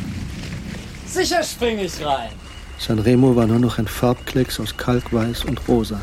[1.07, 2.31] Sicher spring ich rein.
[2.79, 6.03] Sanremo war nur noch ein Farbklecks aus Kalkweiß und Rosa.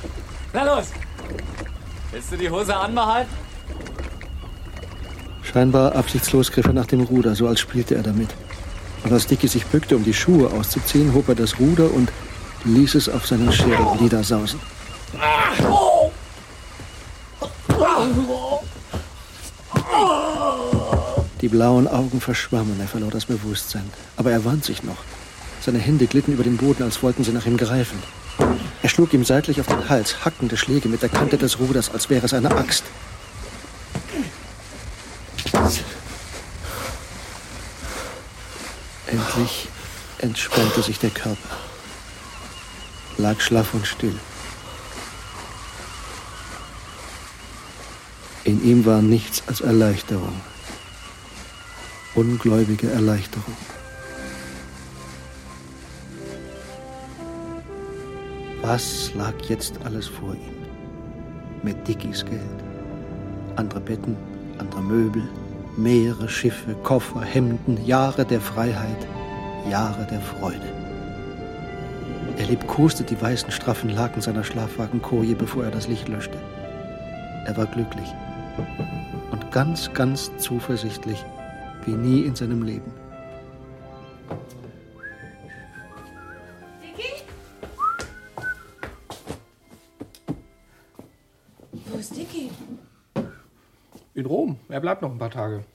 [0.54, 0.88] Na los.
[2.12, 3.34] Willst du die Hose anbehalten?
[5.44, 8.30] Scheinbar absichtslos griff er nach dem Ruder, so als spielte er damit.
[9.04, 12.12] Und als Dicky sich bückte, um die Schuhe auszuziehen, hob er das Ruder und
[12.66, 14.60] ließ es auf seinen Schädel niedersausen.
[21.42, 23.90] Die blauen Augen verschwammen, er verlor das Bewusstsein.
[24.16, 24.98] Aber er wand sich noch.
[25.60, 27.98] Seine Hände glitten über den Boden, als wollten sie nach ihm greifen.
[28.84, 32.10] Er schlug ihm seitlich auf den Hals, hackende Schläge mit der Kante des Ruders, als
[32.10, 32.84] wäre es eine Axt.
[39.12, 39.68] Endlich
[40.20, 41.58] entspannte sich der Körper,
[43.18, 44.18] lag schlaff und still.
[48.46, 50.40] In ihm war nichts als Erleichterung,
[52.16, 53.58] ungläubige Erleichterung.
[58.62, 60.56] Was lag jetzt alles vor ihm?
[61.64, 62.42] Mit Dickies Geld.
[63.58, 64.16] Andere Betten,
[64.58, 65.28] andere Möbel,
[65.78, 69.08] Meere, Schiffe, Koffer, Hemden, Jahre der Freiheit,
[69.70, 70.68] Jahre der Freude.
[72.38, 76.38] Er liebkoste die weißen, straffen Laken seiner Schlafwagenkoje, bevor er das Licht löschte.
[77.46, 78.14] Er war glücklich
[79.32, 81.24] und ganz, ganz zuversichtlich
[81.86, 82.92] wie nie in seinem Leben.
[94.72, 95.66] Er bleibt noch ein paar Tage.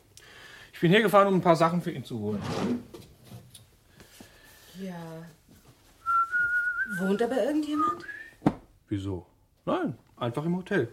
[0.73, 2.43] Ich bin hergefahren, um ein paar Sachen für ihn zu holen.
[4.81, 4.95] Ja.
[6.99, 8.05] Wohnt aber irgendjemand?
[8.89, 9.27] Wieso?
[9.65, 10.89] Nein, einfach im Hotel.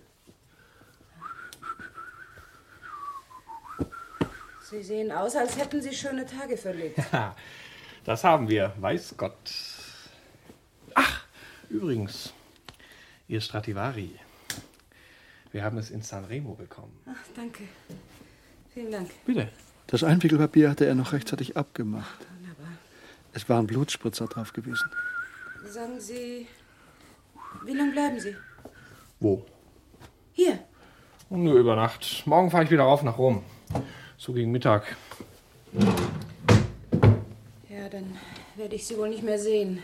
[4.62, 6.98] Sie sehen aus, als hätten Sie schöne Tage verlebt.
[7.12, 7.36] Ja,
[8.04, 9.52] das haben wir, weiß Gott.
[10.96, 11.26] Ach,
[11.70, 12.34] übrigens,
[13.28, 14.20] Ihr Stradivari.
[15.54, 17.00] Wir haben es in Sanremo bekommen.
[17.06, 17.64] Ach, danke.
[18.74, 19.12] Vielen Dank.
[19.24, 19.50] Bitte.
[19.86, 22.26] Das Einwickelpapier hatte er noch rechtzeitig abgemacht.
[22.40, 22.74] Wunderbar.
[23.34, 24.90] Es waren Blutspritzer drauf gewesen.
[25.68, 26.48] Sagen Sie,
[27.66, 28.36] wie lange bleiben Sie?
[29.20, 29.46] Wo?
[30.34, 30.58] Hier.
[31.30, 32.24] Nur über Nacht.
[32.26, 33.44] Morgen fahre ich wieder rauf nach Rom.
[34.18, 34.96] So gegen Mittag.
[37.70, 38.18] Ja, dann
[38.56, 39.84] werde ich Sie wohl nicht mehr sehen.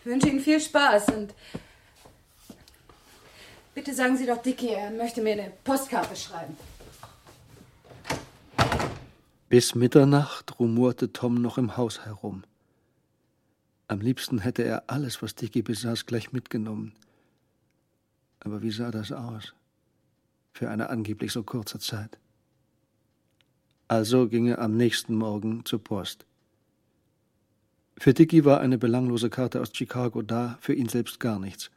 [0.00, 1.34] Ich wünsche Ihnen viel Spaß und
[3.74, 6.56] bitte sagen Sie doch Dicky, er möchte mir eine Postkarte schreiben.
[9.48, 12.44] Bis Mitternacht rumorte Tom noch im Haus herum.
[13.88, 16.94] Am liebsten hätte er alles, was Dicky besaß, gleich mitgenommen.
[18.40, 19.54] Aber wie sah das aus?
[20.54, 22.18] Für eine angeblich so kurze Zeit.
[23.88, 26.24] Also ging er am nächsten Morgen zur Post.
[27.98, 31.70] Für Dicky war eine belanglose Karte aus Chicago da, für ihn selbst gar nichts.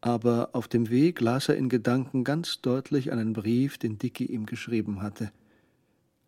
[0.00, 4.46] Aber auf dem Weg las er in Gedanken ganz deutlich einen Brief, den Dicky ihm
[4.46, 5.30] geschrieben hatte.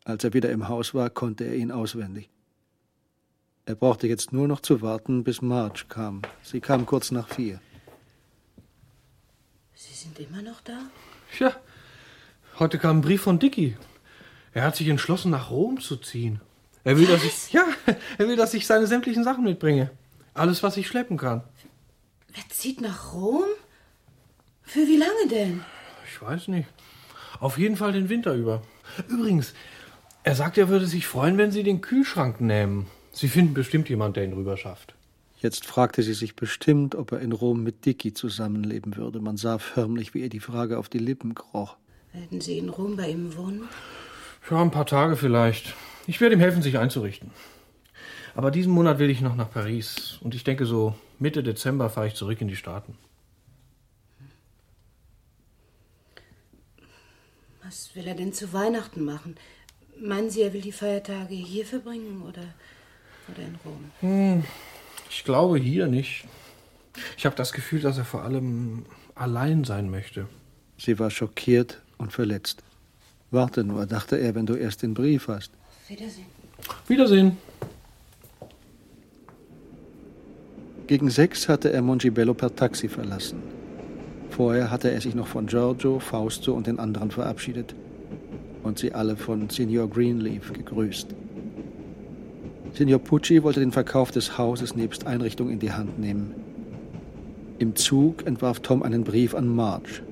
[0.04, 2.28] Als er wieder im Haus war, konnte er ihn auswendig.
[3.64, 6.22] Er brauchte jetzt nur noch zu warten, bis Marge kam.
[6.42, 7.60] Sie kam kurz nach vier.
[9.74, 10.78] Sie sind immer noch da?
[11.38, 11.56] Ja,
[12.58, 13.76] heute kam ein Brief von Dicky.
[14.52, 16.40] Er hat sich entschlossen, nach Rom zu ziehen.
[16.84, 17.64] Er will, dass ich, ja,
[18.18, 19.90] er will, dass ich seine sämtlichen Sachen mitbringe.
[20.34, 21.42] Alles, was ich schleppen kann.
[22.34, 23.44] Er zieht nach Rom?
[24.64, 25.60] Für wie lange denn?
[26.06, 26.68] Ich weiß nicht.
[27.40, 28.62] Auf jeden Fall den Winter über.
[29.08, 29.54] Übrigens,
[30.24, 32.86] er sagt, er würde sich freuen, wenn Sie den Kühlschrank nehmen.
[33.12, 34.94] Sie finden bestimmt jemand, der ihn rüber schafft.
[35.42, 39.18] Jetzt fragte sie sich bestimmt, ob er in Rom mit Dicky zusammenleben würde.
[39.18, 41.76] Man sah förmlich, wie ihr die Frage auf die Lippen kroch.
[42.12, 43.68] Werden Sie in Rom bei ihm wohnen?
[44.48, 45.74] Ja, ein paar Tage vielleicht.
[46.06, 47.32] Ich werde ihm helfen, sich einzurichten.
[48.36, 50.18] Aber diesen Monat will ich noch nach Paris.
[50.20, 52.96] Und ich denke, so Mitte Dezember fahre ich zurück in die Staaten.
[57.72, 59.34] Was will er denn zu Weihnachten machen?
[59.98, 62.42] Meinen Sie, er will die Feiertage hier verbringen oder,
[63.28, 63.90] oder in Rom?
[64.00, 64.44] Hm,
[65.08, 66.26] ich glaube hier nicht.
[67.16, 70.26] Ich habe das Gefühl, dass er vor allem allein sein möchte.
[70.76, 72.62] Sie war schockiert und verletzt.
[73.30, 75.50] Warte nur, dachte er, wenn du erst den Brief hast.
[75.88, 76.26] Wiedersehen.
[76.88, 77.38] Wiedersehen.
[80.86, 83.61] Gegen sechs hatte er Mongibello per Taxi verlassen.
[84.42, 87.76] Vorher hatte er sich noch von Giorgio, Fausto und den anderen verabschiedet
[88.64, 91.14] und sie alle von Signor Greenleaf gegrüßt.
[92.72, 96.34] Signor Pucci wollte den Verkauf des Hauses nebst Einrichtung in die Hand nehmen.
[97.60, 100.02] Im Zug entwarf Tom einen Brief an Marge.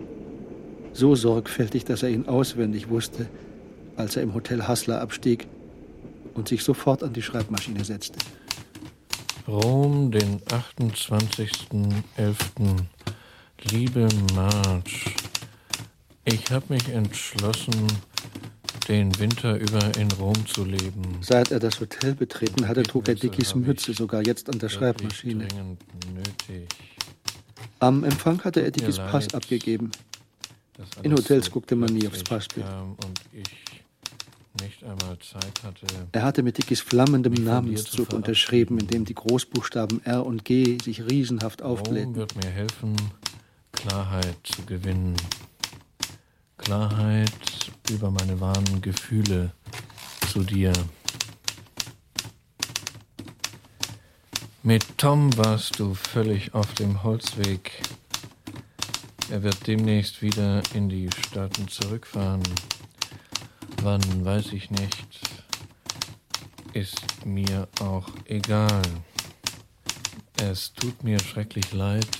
[0.92, 3.26] So sorgfältig, dass er ihn auswendig wusste,
[3.96, 5.48] als er im Hotel Hassler abstieg
[6.34, 8.20] und sich sofort an die Schreibmaschine setzte.
[9.48, 12.36] Rom, den 28.11.
[13.68, 14.90] Liebe Marge,
[16.24, 17.86] ich habe mich entschlossen,
[18.88, 21.18] den Winter über in Rom zu leben.
[21.20, 25.46] Seit er das Hotel betreten hatte, trug er Dickies Mütze, sogar jetzt an der Schreibmaschine.
[27.80, 29.90] Am Empfang hatte er Dickies Pass abgegeben.
[31.02, 32.66] In Hotels guckte man nie aufs Passbild.
[33.04, 33.44] Und ich
[34.62, 35.86] nicht einmal Zeit hatte.
[36.12, 41.02] Er hatte mit Dickies flammendem Namenszug unterschrieben, in dem die Großbuchstaben R und G sich
[41.08, 42.14] riesenhaft aufblähten.
[42.14, 42.96] Rom wird mir helfen,
[43.80, 45.16] Klarheit zu gewinnen.
[46.58, 47.32] Klarheit
[47.88, 49.52] über meine wahren Gefühle
[50.30, 50.72] zu dir.
[54.62, 57.80] Mit Tom warst du völlig auf dem Holzweg.
[59.30, 62.42] Er wird demnächst wieder in die Staaten zurückfahren.
[63.82, 65.20] Wann weiß ich nicht.
[66.74, 68.82] Ist mir auch egal.
[70.36, 72.19] Es tut mir schrecklich leid.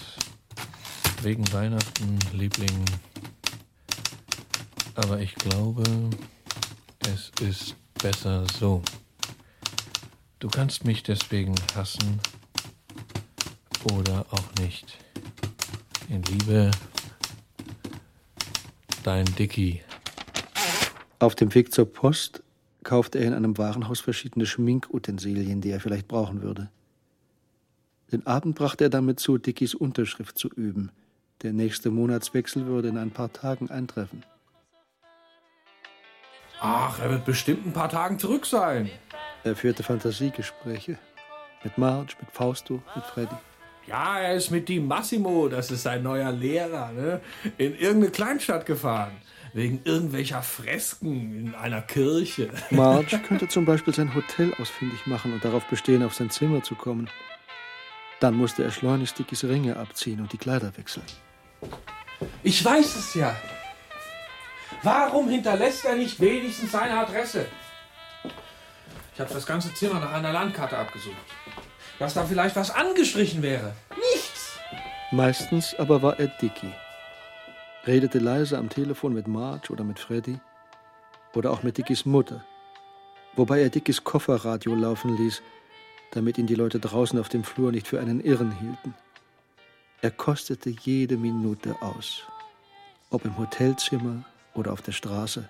[1.22, 2.84] Wegen Weihnachten, Liebling.
[4.94, 5.82] Aber ich glaube,
[7.00, 8.82] es ist besser so.
[10.38, 12.20] Du kannst mich deswegen hassen
[13.92, 14.96] oder auch nicht.
[16.08, 16.70] In Liebe,
[19.02, 19.82] dein Dicky.
[21.18, 22.42] Auf dem Weg zur Post
[22.82, 26.70] kaufte er in einem Warenhaus verschiedene Schminkutensilien, die er vielleicht brauchen würde.
[28.10, 30.90] Den Abend brachte er damit zu, Dickies Unterschrift zu üben.
[31.42, 34.24] Der nächste Monatswechsel würde in ein paar Tagen eintreffen.
[36.60, 38.90] Ach, er wird bestimmt ein paar Tagen zurück sein.
[39.44, 40.98] Er führte Fantasiegespräche.
[41.64, 43.34] Mit Marge, mit Fausto, mit Freddy.
[43.86, 47.20] Ja, er ist mit Di Massimo, das ist sein neuer Lehrer, ne?
[47.56, 49.12] in irgendeine Kleinstadt gefahren.
[49.54, 52.50] Wegen irgendwelcher Fresken in einer Kirche.
[52.70, 56.74] Marge könnte zum Beispiel sein Hotel ausfindig machen und darauf bestehen, auf sein Zimmer zu
[56.74, 57.08] kommen.
[58.20, 61.06] Dann musste er schleunigst Dickies Ringe abziehen und die Kleider wechseln.
[62.42, 63.34] Ich weiß es ja.
[64.82, 67.46] Warum hinterlässt er nicht wenigstens seine Adresse?
[69.14, 71.16] Ich habe das ganze Zimmer nach einer Landkarte abgesucht.
[71.98, 73.74] Dass da vielleicht was angestrichen wäre.
[74.12, 74.58] Nichts.
[75.10, 76.72] Meistens aber war er Dicky.
[77.86, 80.38] Redete leise am Telefon mit Marge oder mit Freddy
[81.34, 82.44] oder auch mit Dickys Mutter.
[83.36, 85.42] Wobei er Dickys Kofferradio laufen ließ,
[86.12, 88.94] damit ihn die Leute draußen auf dem Flur nicht für einen Irren hielten.
[90.02, 92.22] Er kostete jede Minute aus,
[93.10, 94.24] ob im Hotelzimmer
[94.54, 95.46] oder auf der Straße.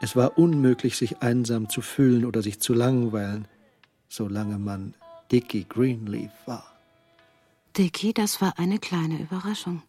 [0.00, 3.46] Es war unmöglich, sich einsam zu fühlen oder sich zu langweilen,
[4.08, 4.94] solange man
[5.30, 6.64] Dickie Greenleaf war.
[7.76, 9.82] Dickie, das war eine kleine Überraschung.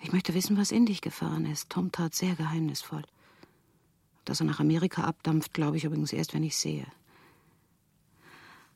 [0.00, 1.68] Ich möchte wissen, was in dich gefahren ist.
[1.68, 3.02] Tom tat sehr geheimnisvoll.
[4.24, 6.86] Dass er nach Amerika abdampft, glaube ich übrigens erst, wenn ich sehe.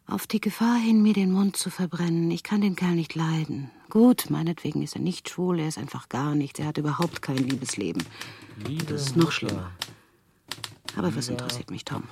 [0.07, 2.31] Auf die Gefahr hin, mir den Mund zu verbrennen.
[2.31, 3.71] Ich kann den Kerl nicht leiden.
[3.89, 6.59] Gut, meinetwegen ist er nicht schwul, er ist einfach gar nichts.
[6.61, 8.03] Er hat überhaupt kein Liebesleben.
[8.67, 9.71] Liebe das ist noch schlimmer.
[10.97, 12.05] Aber was interessiert mich, Tom?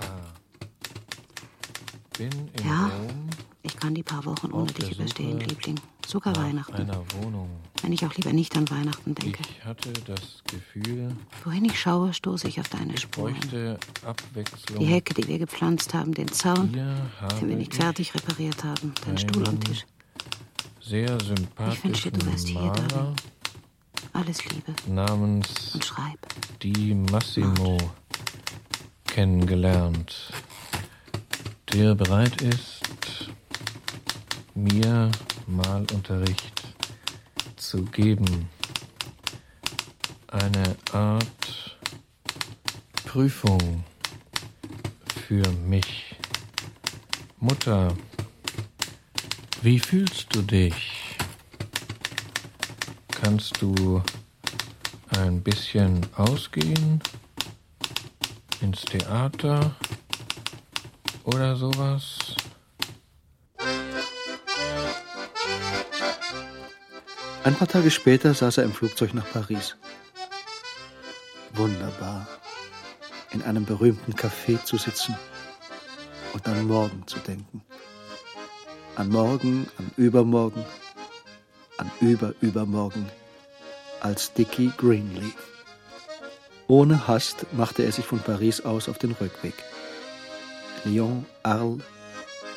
[2.64, 3.28] Ja, Rom
[3.62, 5.78] ich kann die paar Wochen ohne dich überstehen, Liebling.
[6.06, 6.74] Sogar nach Weihnachten.
[6.74, 7.48] einer Wohnung.
[7.80, 9.40] Wenn ich auch lieber nicht an Weihnachten denke.
[9.48, 13.36] Ich hatte das Gefühl, Wohin ich schaue, stoße ich auf deine Spuren.
[14.04, 14.80] Abwechslung.
[14.80, 16.96] Die Hecke, die wir gepflanzt haben, den Zaun, Hier
[17.40, 19.86] den wir nicht ich fertig repariert haben, dein Stuhl am einen Tisch.
[20.80, 21.16] Sehr
[21.72, 23.16] Ich wünschte, du wärst hier, Maler Darling.
[24.12, 24.74] Alles Liebe.
[24.88, 26.18] namens Und schreib.
[26.62, 27.78] Di Massimo
[29.06, 30.32] kennengelernt,
[31.72, 32.82] der bereit ist,
[34.54, 35.10] mir
[35.46, 36.62] Malunterricht
[37.56, 38.48] zu geben.
[40.28, 41.76] Eine Art
[43.04, 43.84] Prüfung
[45.26, 46.16] für mich.
[47.38, 47.94] Mutter,
[49.62, 51.16] wie fühlst du dich?
[53.08, 54.02] Kannst du
[55.16, 57.00] ein bisschen ausgehen?
[58.60, 59.76] Ins Theater?
[61.24, 62.21] Oder sowas?
[67.45, 69.76] Ein paar Tage später saß er im Flugzeug nach Paris.
[71.55, 72.28] Wunderbar,
[73.32, 75.16] in einem berühmten Café zu sitzen
[76.34, 77.64] und an morgen zu denken.
[78.95, 80.64] An morgen, an übermorgen,
[81.78, 83.11] an überübermorgen,
[84.01, 85.34] als Dickie Greenleaf.
[86.68, 89.55] Ohne Hast machte er sich von Paris aus auf den Rückweg.
[90.84, 91.82] Lyon, Arles,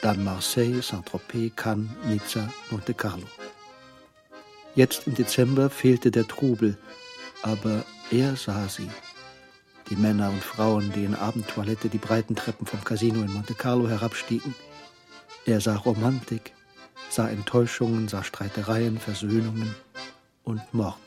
[0.04, 3.26] dann Marseille, Saint-Tropez, Cannes, Nizza, Monte Carlo.
[4.76, 6.78] Jetzt im Dezember fehlte der Trubel,
[7.44, 8.90] aber er sah sie.
[9.90, 13.88] Die Männer und Frauen, die in Abendtoilette die breiten Treppen vom Casino in Monte Carlo
[13.88, 14.54] herabstiegen.
[15.46, 16.54] Er sah Romantik,
[17.10, 19.76] sah Enttäuschungen, sah Streitereien, Versöhnungen,
[20.44, 21.00] und Mord.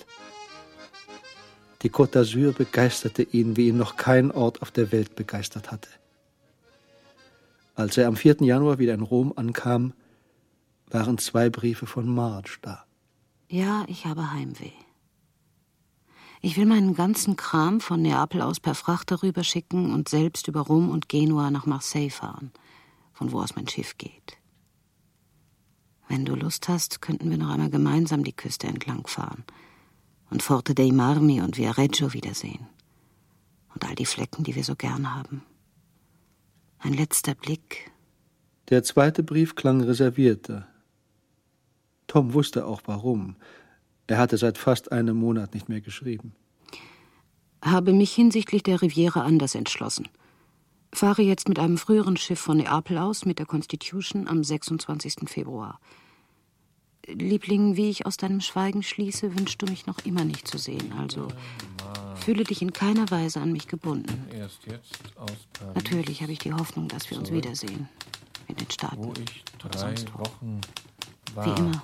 [1.82, 5.88] Die Côte d'Azur begeisterte ihn, wie ihn noch kein Ort auf der Welt begeistert hatte.
[7.74, 8.38] Als er am 4.
[8.40, 9.92] Januar wieder in Rom ankam,
[10.90, 12.87] waren zwei Briefe von Marge da.
[13.48, 14.72] Ja, ich habe Heimweh.
[16.42, 20.90] Ich will meinen ganzen Kram von Neapel aus per Frachter rüberschicken und selbst über Rom
[20.90, 22.52] und Genua nach Marseille fahren,
[23.12, 24.36] von wo aus mein Schiff geht.
[26.08, 29.44] Wenn du Lust hast, könnten wir noch einmal gemeinsam die Küste entlang fahren
[30.30, 32.66] und Forte dei Marmi und Viareggio wiedersehen.
[33.74, 35.42] Und all die Flecken, die wir so gern haben.
[36.78, 37.90] Ein letzter Blick.
[38.68, 40.68] Der zweite Brief klang reservierter.
[42.08, 43.36] Tom wusste auch warum.
[44.08, 46.34] Er hatte seit fast einem Monat nicht mehr geschrieben.
[47.62, 50.08] Habe mich hinsichtlich der Riviera anders entschlossen.
[50.92, 55.28] Fahre jetzt mit einem früheren Schiff von Neapel aus mit der Constitution am 26.
[55.28, 55.78] Februar.
[57.06, 60.92] Liebling, wie ich aus deinem Schweigen schließe, wünschst du mich noch immer nicht zu sehen.
[60.98, 61.28] Also
[62.14, 64.26] fühle dich in keiner Weise an mich gebunden.
[64.32, 65.74] Erst jetzt aus Paris.
[65.74, 67.88] Natürlich habe ich die Hoffnung, dass wir uns wiedersehen.
[68.46, 68.96] In den Staaten.
[68.96, 70.20] Wo ich oder drei sonst wo.
[70.20, 70.60] Wochen
[71.34, 71.46] war.
[71.46, 71.82] Wie immer,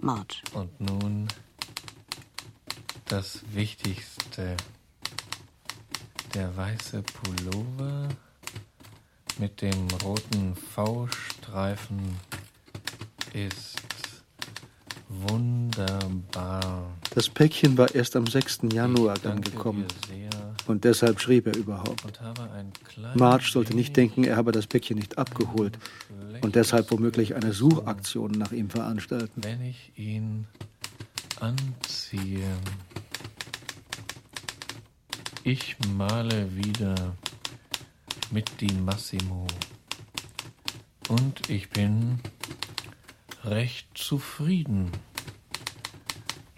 [0.00, 0.36] Marge.
[0.52, 1.28] Und nun
[3.06, 4.56] das Wichtigste.
[6.34, 8.08] Der weiße Pullover
[9.38, 12.18] mit dem roten V-Streifen
[13.32, 13.83] ist
[15.28, 16.90] wunderbar.
[17.14, 18.60] Das Päckchen war erst am 6.
[18.72, 19.84] Januar dann gekommen.
[20.66, 22.20] Und deshalb schrieb er überhaupt.
[23.14, 25.78] Marge sollte nicht denken, er habe das Päckchen nicht abgeholt
[26.40, 29.42] und deshalb womöglich eine Suchaktion nach ihm veranstalten.
[29.42, 30.46] Wenn ich ihn
[31.40, 32.56] anziehe.
[35.42, 36.94] Ich male wieder
[38.30, 39.46] mit Di Massimo.
[41.08, 42.18] Und ich bin
[43.44, 44.90] recht zufrieden.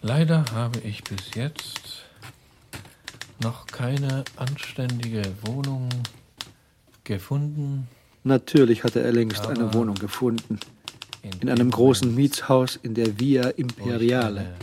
[0.01, 2.05] Leider habe ich bis jetzt
[3.43, 5.89] noch keine anständige Wohnung
[7.05, 7.89] gefunden.
[8.24, 10.59] Natürlich hatte er längst eine Wohnung gefunden.
[11.22, 14.55] in In einem großen Mietshaus in der Via Imperiale.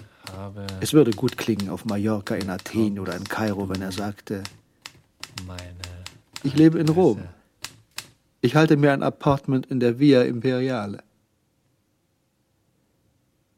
[0.80, 4.44] Es würde gut klingen auf Mallorca, in Athen oder in Kairo, wenn er sagte,
[6.44, 7.24] ich lebe in Rom.
[8.42, 11.04] Ich halte mir ein Appartement in der Via Imperiale.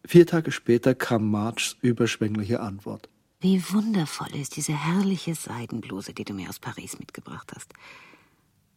[0.08, 3.10] Vier Tage später kam Marges überschwängliche Antwort.
[3.40, 7.74] Wie wundervoll ist diese herrliche Seidenbluse, die du mir aus Paris mitgebracht hast.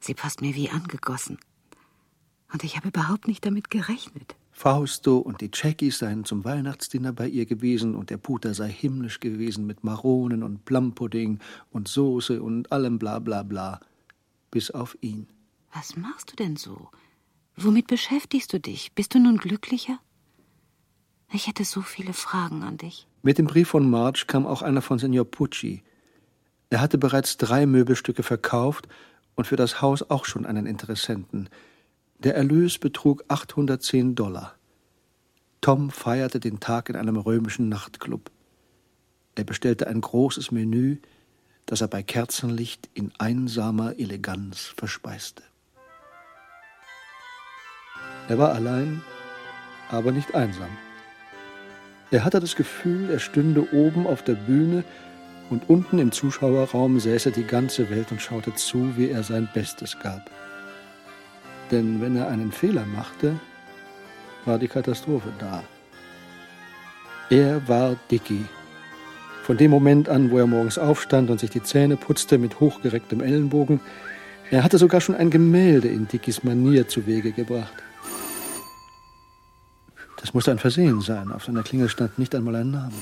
[0.00, 1.38] Sie passt mir wie angegossen.
[2.52, 4.36] Und ich habe überhaupt nicht damit gerechnet.
[4.52, 9.20] Fausto und die Jackies seien zum Weihnachtsdinner bei ihr gewesen und der Puter sei himmlisch
[9.20, 11.38] gewesen mit Maronen und Plumpudding
[11.70, 13.80] und Soße und allem bla bla bla.
[14.50, 15.28] Bis auf ihn.
[15.72, 16.88] Was machst du denn so?
[17.56, 18.92] Womit beschäftigst du dich?
[18.94, 20.00] Bist du nun glücklicher?
[21.30, 23.06] Ich hätte so viele Fragen an dich.
[23.22, 25.82] Mit dem Brief von Marge kam auch einer von Signor Pucci.
[26.70, 28.88] Er hatte bereits drei Möbelstücke verkauft
[29.34, 31.50] und für das Haus auch schon einen Interessenten.
[32.18, 34.54] Der Erlös betrug 810 Dollar.
[35.60, 38.30] Tom feierte den Tag in einem römischen Nachtclub.
[39.34, 40.96] Er bestellte ein großes Menü,
[41.66, 45.42] das er bei Kerzenlicht in einsamer Eleganz verspeiste.
[48.28, 49.02] Er war allein,
[49.90, 50.70] aber nicht einsam.
[52.10, 54.82] Er hatte das Gefühl, er stünde oben auf der Bühne
[55.50, 59.98] und unten im Zuschauerraum säße die ganze Welt und schaute zu, wie er sein Bestes
[59.98, 60.30] gab.
[61.70, 63.38] Denn wenn er einen Fehler machte,
[64.46, 65.62] war die Katastrophe da.
[67.28, 68.46] Er war Dicky.
[69.42, 73.20] Von dem Moment an, wo er morgens aufstand und sich die Zähne putzte mit hochgerecktem
[73.20, 73.80] Ellenbogen,
[74.50, 77.82] er hatte sogar schon ein Gemälde in Dickys Manier zu Wege gebracht.
[80.20, 81.32] Das musste ein Versehen sein.
[81.32, 82.92] Auf seiner Klingel stand nicht einmal ein Name.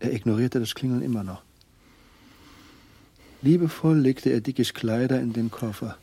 [0.00, 1.42] Er ignorierte das Klingeln immer noch.
[3.42, 5.96] Liebevoll legte er Dickys Kleider in den Koffer,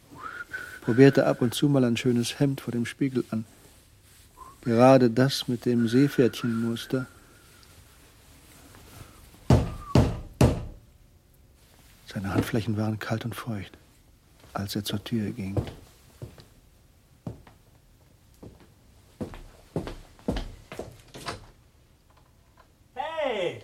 [0.81, 3.45] probierte ab und zu mal ein schönes Hemd vor dem Spiegel an.
[4.61, 7.07] Gerade das mit dem Seepferdchenmuster.
[12.07, 13.77] Seine Handflächen waren kalt und feucht,
[14.53, 15.55] als er zur Tür ging.
[22.95, 23.61] Hey,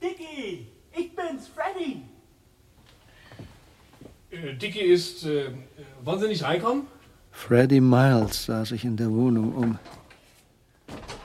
[0.00, 2.02] Dicky, ich bin's, Freddy.
[4.23, 4.23] Äh,
[4.60, 5.24] Dicky ist.
[5.24, 5.50] Äh,
[6.02, 6.86] wollen Sie nicht reinkommen?
[7.32, 9.78] Freddy Miles sah sich in der Wohnung um.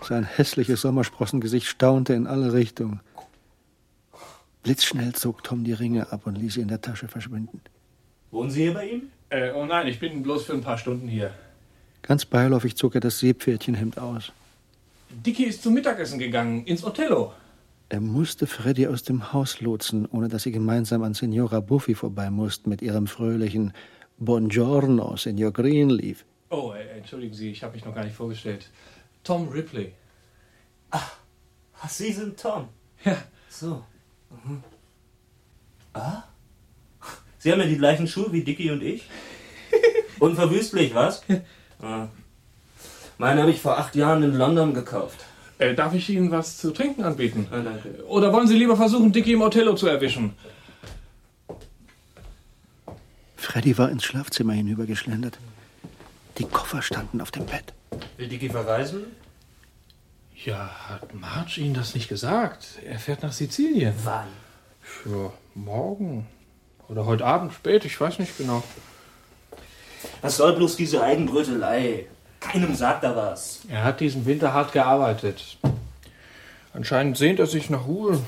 [0.02, 3.00] Sein hässliches Sommersprossengesicht staunte in alle Richtungen.
[4.64, 7.62] Blitzschnell zog Tom die Ringe ab und ließ sie in der Tasche verschwinden.
[8.32, 9.04] Wohnen Sie hier bei ihm?
[9.30, 11.34] Äh, oh nein, ich bin bloß für ein paar Stunden hier.
[12.02, 14.32] Ganz beiläufig zog er das Seepferdchenhemd aus.
[15.10, 17.34] Dicky ist zum Mittagessen gegangen, ins Othello.
[17.92, 22.30] Er musste Freddy aus dem Haus lotsen, ohne dass sie gemeinsam an Signora Buffy vorbei
[22.30, 23.74] mussten mit ihrem fröhlichen
[24.20, 26.24] Buongiorno, Signor Greenleaf.
[26.52, 28.70] Oh, äh, entschuldigen Sie, ich habe mich noch gar nicht vorgestellt.
[29.24, 29.94] Tom Ripley.
[30.92, 31.18] Ach,
[31.88, 32.68] Sie sind Tom.
[33.04, 33.18] Ja.
[33.50, 33.84] So.
[34.30, 34.64] Mhm.
[35.94, 36.24] Ah?
[37.40, 39.10] Sie haben ja die gleichen Schuhe wie Dicky und ich?
[40.20, 41.24] Unverwüstlich, was?
[41.82, 42.10] Ah.
[43.18, 45.26] Meine habe ich vor acht Jahren in London gekauft.
[45.60, 47.48] Äh, darf ich Ihnen was zu trinken anbieten?
[47.52, 48.06] Ah, danke.
[48.08, 50.34] Oder wollen Sie lieber versuchen, Dicky im Othello zu erwischen?
[53.36, 55.38] Freddy war ins Schlafzimmer hinübergeschlendert.
[56.38, 57.74] Die Koffer standen auf dem Bett.
[58.16, 59.04] Will Dicky verreisen?
[60.46, 62.80] Ja, hat Marge Ihnen das nicht gesagt?
[62.86, 63.94] Er fährt nach Sizilien.
[64.06, 64.28] Wann?
[65.06, 66.26] Ja, morgen.
[66.88, 68.64] Oder heute Abend spät, ich weiß nicht genau.
[70.22, 72.06] Was soll bloß diese Eigenbrötelei?
[72.40, 73.62] Keinem sagt er was.
[73.70, 75.58] Er hat diesen Winter hart gearbeitet.
[76.74, 78.22] Anscheinend sehnt er sich nach Ruhe.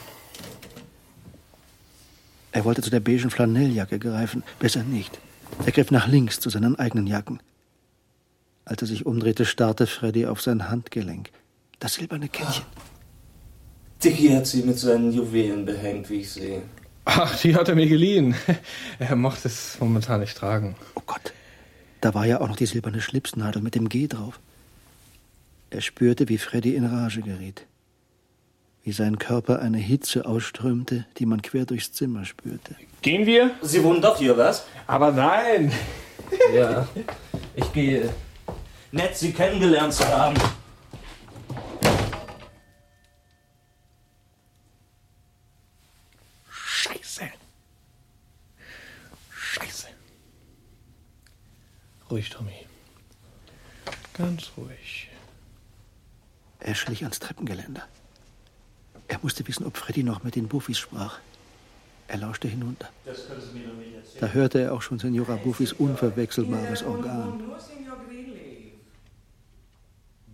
[2.51, 5.19] Er wollte zu der beigen Flanelljacke greifen, besser nicht.
[5.65, 7.39] Er griff nach links zu seinen eigenen Jacken.
[8.65, 11.29] Als er sich umdrehte, starrte Freddy auf sein Handgelenk.
[11.79, 12.65] Das silberne Kettchen.
[14.03, 16.63] Dicky hat sie mit seinen Juwelen behängt, wie ich sehe.
[17.05, 18.35] Ach, die hat er mir geliehen.
[18.99, 20.75] Er mochte es momentan nicht tragen.
[20.95, 21.33] Oh Gott.
[22.01, 24.39] Da war ja auch noch die silberne Schlipsnadel mit dem G drauf.
[25.69, 27.65] Er spürte, wie Freddy in Rage geriet.
[28.83, 32.75] Wie sein Körper eine Hitze ausströmte, die man quer durchs Zimmer spürte.
[33.03, 33.51] Gehen wir?
[33.61, 34.65] Sie wohnen doch hier, was?
[34.87, 35.71] Aber nein.
[36.55, 36.87] Ja,
[37.55, 38.09] ich gehe.
[38.91, 40.35] Nett, Sie kennengelernt zu haben.
[52.11, 52.67] Ruhig, Tommy.
[54.13, 55.07] Ganz ruhig.
[56.59, 57.87] Er schlich ans Treppengeländer.
[59.07, 61.19] Er musste wissen, ob Freddy noch mit den Buffys sprach.
[62.09, 62.89] Er lauschte hinunter.
[63.05, 64.19] Das können Sie mir doch nicht erzählen.
[64.19, 67.41] Da hörte er auch schon Senora Buffys unverwechselbares Organ.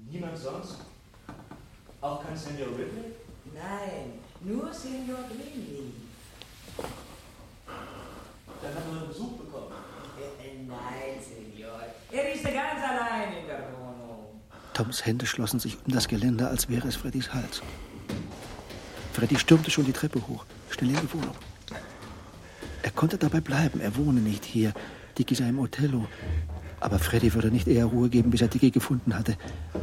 [0.10, 0.78] Niemand sonst?
[2.02, 3.12] Auch kein Senior Ridley?
[3.54, 5.94] Nein, nur Signor Greenleaf.
[8.64, 9.74] Dann hat er Besuch bekommen.
[10.20, 11.47] Äh, Nein, Signor.
[12.10, 14.42] Er ist ganz allein in der Wohnung.
[14.74, 17.62] Toms Hände schlossen sich um das Geländer, als wäre es Freddys Hals.
[19.12, 21.36] Freddy stürmte schon die Treppe hoch, schnell in die Wohnung.
[22.84, 24.74] Er konnte dabei bleiben, er wohne nicht hier.
[25.18, 26.08] Dicky sei im Othello.
[26.80, 29.36] Aber Freddy würde nicht eher Ruhe geben, bis er Dicky gefunden hatte.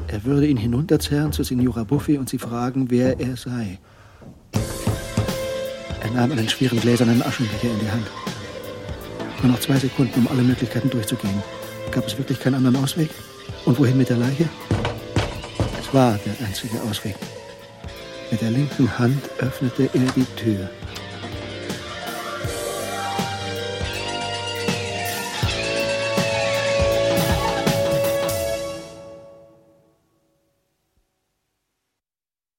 [0.06, 3.80] Er würde ihn hinunterzerren zu Signora Buffy und sie fragen, wer er sei.
[6.00, 8.06] Er nahm einen schweren gläsernen Aschenbecher in die Hand.
[9.42, 11.42] Nur noch zwei Sekunden, um alle Möglichkeiten durchzugehen.
[11.95, 13.09] Gab es wirklich keinen anderen Ausweg?
[13.66, 14.49] Und wohin mit der Leiche?
[15.78, 17.14] Es war der einzige Ausweg.
[18.32, 20.68] Mit der linken Hand öffnete er die Tür.